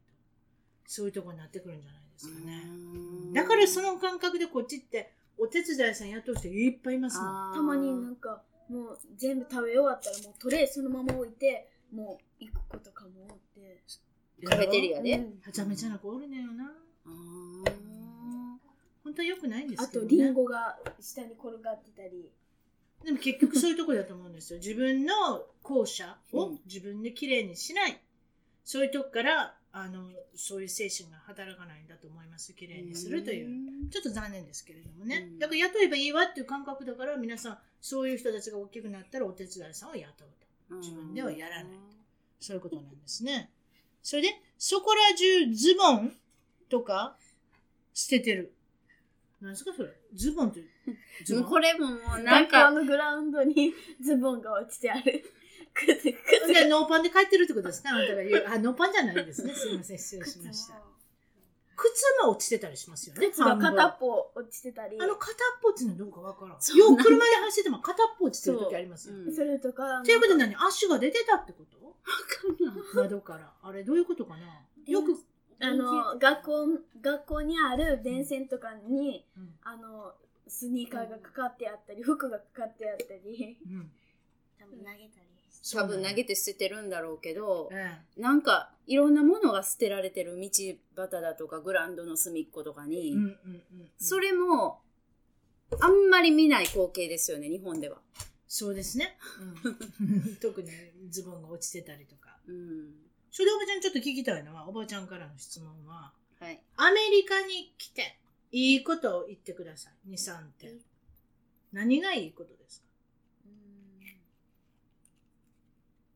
[0.87, 3.33] そういうところになってくるんじゃないですかね、うん。
[3.33, 7.27] だからその感覚でこっちってお手伝いさん雇う人いっぱいいますもん。
[7.27, 7.55] あー。
[7.55, 13.83] たまになんかもう全部食べ終わったらもうトレイそのまま置いてもう行く子とかもおって。
[14.43, 15.39] カフェテリアでうん。
[15.45, 16.71] はちゃめちゃな子おるねよな。
[17.05, 17.71] あー。
[19.03, 22.31] 本当は良くないんですあけど、ね、とリンゴが下に転がってたり
[23.03, 24.59] でも結局そういうところだと思うんですよ。
[24.59, 25.13] 自分の
[25.61, 27.99] 校舎をうん自分できれいにしない。
[28.63, 32.53] そういうとこから、あの、そういう精神が働かないんだと思います。
[32.53, 33.49] きれいにするという。
[33.85, 35.27] んちょっと残念ですけれどもね。
[35.33, 40.27] うんだから雇えばいいわっていう感覚だから、皆さん、そういう人たちが大きくなったらお手伝いさんを雇う
[40.69, 40.75] と。
[40.77, 41.73] 自分ではやらない
[42.39, 43.51] そういうことなんですね。
[44.01, 46.13] それで、そこら中ズボン
[46.69, 47.17] とか
[47.93, 48.54] 捨ててる。
[49.41, 50.61] 何ですかそれズボンって。
[51.25, 55.23] ズボンこれももうなん学校かのグラウンドに ズボンが落ちてある
[55.73, 56.13] 靴靴
[56.53, 57.89] じゃあノーパンで帰ってるってことですか？
[57.89, 58.45] あなたが言う。
[58.47, 59.53] あ、ノーパンじゃないですね。
[59.53, 59.97] すみません。
[59.97, 60.75] 失礼しました。
[61.75, 63.27] 靴も落ちてたりしますよね。
[63.29, 66.77] 靴が片っぽ落ちてたりあの片っぽっていうのはどうかわからん。
[66.77, 69.15] よう車で走ってても片っぽ落ちてる時ありますよ。
[69.15, 70.55] うんそれとかということで何？
[70.55, 71.97] 足が出てたってこと？
[72.93, 73.53] 窓から。
[73.61, 74.65] あれどういうことかな？
[74.87, 75.17] よく、
[75.59, 76.67] あの学校
[77.01, 80.13] 学校にある電線とかにうんあの
[80.47, 83.91] スニーカーがかかってあったり服がかかってあったりうん。
[84.59, 85.25] 多分投げたり
[85.73, 90.49] 多分投げて捨ててるんだろうけどえなんかいろんなものが捨てられてる道
[90.95, 92.89] 端だとかグラウンドの隅っことかえ。
[92.89, 93.89] に、うんうんうん。
[93.97, 94.81] それも
[95.79, 97.97] あんまり見ない光景ですよね日本では。
[98.47, 99.17] そうですね。
[99.99, 100.69] うん、 特に
[101.09, 102.37] ズボンが落ちてたりとか。
[102.47, 103.04] うん
[103.35, 106.61] それでおばちゃんちょっと聞きたいのは、おばちゃんからの質問は、はい。
[106.77, 108.17] アメリカに来て、
[108.53, 110.09] いいことを言ってください。
[110.09, 110.71] 2、3点。
[111.73, 112.79] 何がいいことです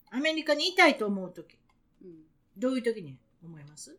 [0.09, 0.15] か？
[0.15, 1.57] アメリカにいたいと思うとき、
[2.01, 2.20] うん。
[2.55, 3.97] どういうときに思います？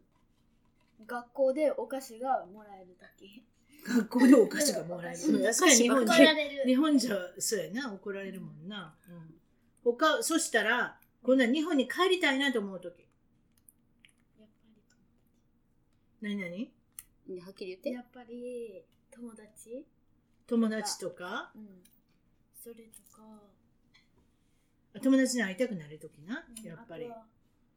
[1.07, 3.45] 学校でお菓子がもらえる時
[3.87, 5.21] 学校でお菓子がもらえる。
[5.21, 6.35] うん確かに日本怒じゃ。
[6.65, 9.35] 日本じゃそうやな怒られるもんな、うん、
[9.85, 13.07] 他そしたら今度は日本に帰りたいなと思う時
[14.39, 14.49] やっ
[14.89, 14.97] ぱ
[16.21, 16.37] 何？
[16.37, 16.71] 何ね
[17.41, 17.91] はっきり言って。
[17.91, 19.87] りやっぱり友達？
[20.47, 21.51] 友達とか？
[21.55, 21.83] うん。
[22.63, 22.81] それと
[23.17, 23.23] か。
[25.03, 26.45] 友達に会いたくなる時な？
[26.59, 26.65] うん。
[26.67, 27.11] やっぱり。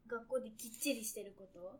[0.06, 1.78] 学校できっちりしてること？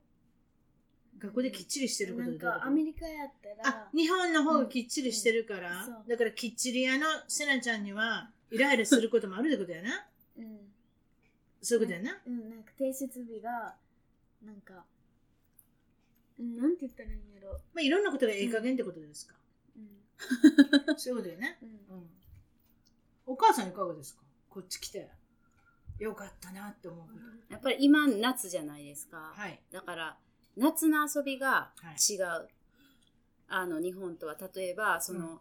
[1.18, 2.38] 学校できっちりしてることと？
[2.38, 5.86] かアメリカやったらあ日本の方がきっちりしてるから、うん。
[5.86, 6.04] そう。
[6.08, 10.06] だからきっちり屋のせなちゃんにはイライラすることもあるってことやな？
[10.38, 10.58] うん。
[11.60, 13.74] そういうことやな、うん、なんか提出日が
[14.44, 14.80] なんか、うん、
[16.38, 19.34] なんて言ったらいいんやろ、まあ、いろんなことがいい加減ってことですか、
[19.76, 20.98] うん。
[20.98, 21.68] そういうことやね、うん。
[21.68, 22.06] うん、
[23.26, 24.22] お母さんいかがですか？
[24.50, 25.08] こっち来て。
[26.00, 27.06] よかったなって思うこ
[27.48, 29.32] と、やっぱり今夏じゃないですか。
[29.32, 29.60] はい。
[29.70, 30.16] だから
[30.56, 32.14] 夏の遊びがはい。
[32.14, 32.48] 違う、
[33.48, 34.36] あの日本とは。
[34.54, 35.40] 例えばその、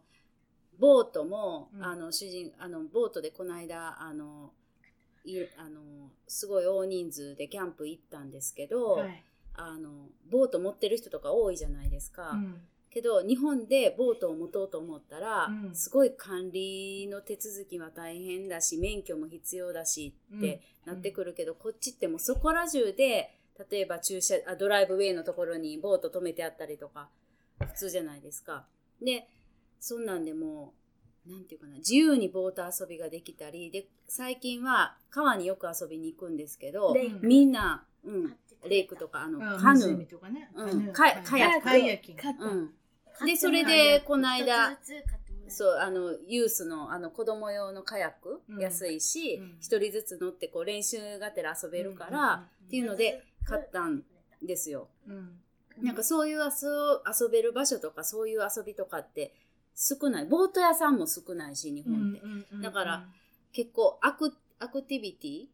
[0.77, 1.83] ボートも、うん。
[1.83, 4.53] あの主人あのボートでこの間あの
[5.25, 9.23] いあのすごい大人数でキャンプ行ったんですけど、はい
[9.55, 12.61] あのボート持ってる人とか多いじゃないですか、うん。
[12.89, 15.75] けど日本でボートを持とうと思ったら、うん。
[15.75, 23.35] すごい管理の手続きは大変だし免許も必要だしってなってくるけど、こっちってもうそこら中で
[23.69, 27.09] 例えば駐車あドライブウェイのところにボート止めてあったりとか
[27.59, 28.65] 普通じゃないですか。
[29.01, 29.27] で
[29.79, 30.73] そんなんでも
[31.27, 37.92] うなんていうかな自由にボート遊びができたりで最近は川によく遊びに行くんですけどみんな、うん、
[38.67, 40.93] レイクとかあのあカヌー、湖とかね、うん。
[40.93, 41.29] カヤック。
[41.29, 44.77] カヤッキングカッタうん、でそれでこの間
[45.47, 48.59] そうあのユースのあの子供用のカヤック、うん。
[48.59, 49.57] 安いしうん。
[49.59, 54.01] 一、人ずつ乗ってこう練習がてら遊べるから、うんうんうんっていうので買ったん
[54.41, 54.87] ですよ。
[55.07, 55.39] うん。
[55.81, 56.43] なんかそういう遊
[57.21, 59.33] 遊べる場所とかそういう遊びとかって
[59.75, 60.25] 少ない。
[60.25, 63.05] ボート屋さんも少ないし日本って、だから
[63.51, 65.45] 結構アクアクティビティ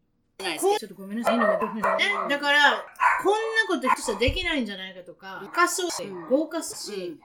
[0.42, 1.34] ないですちょっとごめんなさい。
[1.34, 2.84] いいのがねだから、
[3.22, 7.18] こんなこと一つできないんじゃないかとか、高そうしうん、豪華そうし、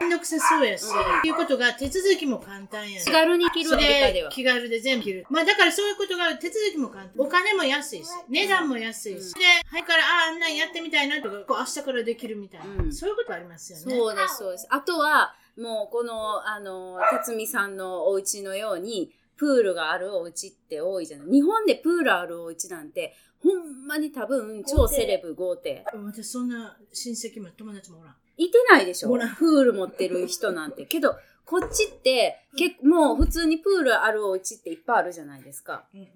[0.00, 5.26] めんどくさそうやし、うんっていうことが手続きも簡単やし気軽に着るで気軽で全部着る。
[5.28, 7.12] まあだからそういうことが手続きも簡単。
[7.18, 9.34] お金も安いし、値段も安いし。
[9.34, 12.82] うんで、はいから、ああ、あんなんやってみたいなとか、こう明日からできるみたいな。
[12.84, 13.84] うんそういうことありますよね。
[13.84, 14.66] そうです、そうです。
[14.70, 21.30] あとは、もうこの、あの、辰巳さんのお家のように、プールがあるお家って多いじゃない。
[21.30, 25.82] 日本でプールあるお家なんて、ほんまに多分、超セレブ豪邸。
[25.94, 28.14] 私そんな親戚も友達もおらん。
[28.36, 30.84] いてないでしょプール持ってる人なんて。
[30.84, 31.16] けど、
[31.46, 35.86] こっちって、結構もう普通にプールあるお家っていっぱいあるじゃないですか。
[35.94, 36.08] うんうん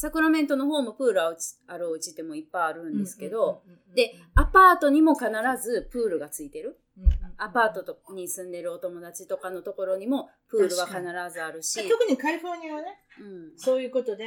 [0.00, 1.32] サクラメントの方もプールあ
[1.76, 3.62] るお家ってもいっぱいあるんですけど、
[3.96, 5.28] で、アパートにも必
[5.60, 6.78] ずプールがついてる。
[7.36, 11.00] アパートとに住んでるお友達とかのところにもプールは必
[11.32, 14.24] ずあるし、特にカリフォルニアはね、うん、そういうことで、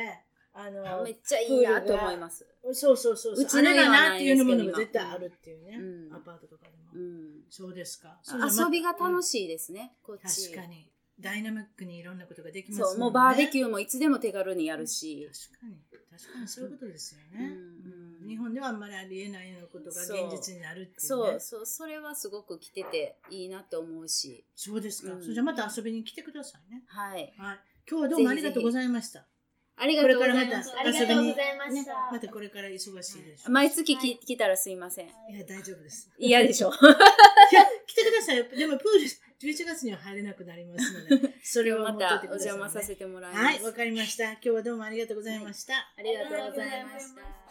[0.53, 2.45] あの、めっちゃいいなと思います。
[2.73, 3.45] そうそうそうそう。
[3.45, 5.77] うちのなっていうのものが絶対あるっていうね。
[5.77, 6.91] うんアパートとかでも。
[6.93, 8.17] うん、そうですか。
[8.27, 10.51] 遊びが楽うんしいですね、こっち。
[10.51, 10.89] 確かに。
[11.19, 12.91] ダイナミックにいろんなことができますもんね。
[12.91, 13.69] そう、もうバーベキュー。
[13.69, 15.77] もいつでも手軽にやるし、確かに。
[16.11, 17.45] 確かにそういうことですよね。
[17.45, 18.00] うんうん
[18.31, 20.95] 日本ではあんまりありえないようなことが現実になるっていうね。
[20.99, 25.13] そうそう、それはすごく来てていいなと思うし、そうですか。
[25.13, 26.83] うんそれじゃあまた遊びに来てくださいね。
[26.87, 27.33] はい。
[27.37, 27.59] はい。
[27.89, 29.25] 今日はどうもありがとうございました。
[29.77, 30.73] ありがとうございこれからまたます。
[30.79, 31.93] ありがとうございまねした。
[32.11, 33.51] またこれから忙しいでしょ。
[33.51, 35.07] 毎月き来たらすいません。
[35.07, 35.09] い
[35.39, 36.09] や、大丈夫です。
[36.17, 36.69] 嫌でしょ。
[36.69, 36.71] い
[37.55, 38.45] や、来てくださいよ。
[38.55, 42.25] でもプール11月には入れなくなりますので、 それをまたお。
[42.25, 43.43] 邪魔させてもらいます。
[43.43, 44.33] はい、わかりました。
[44.33, 45.73] 今日はどうもありがとうございました。
[45.97, 47.50] ありがとうございました。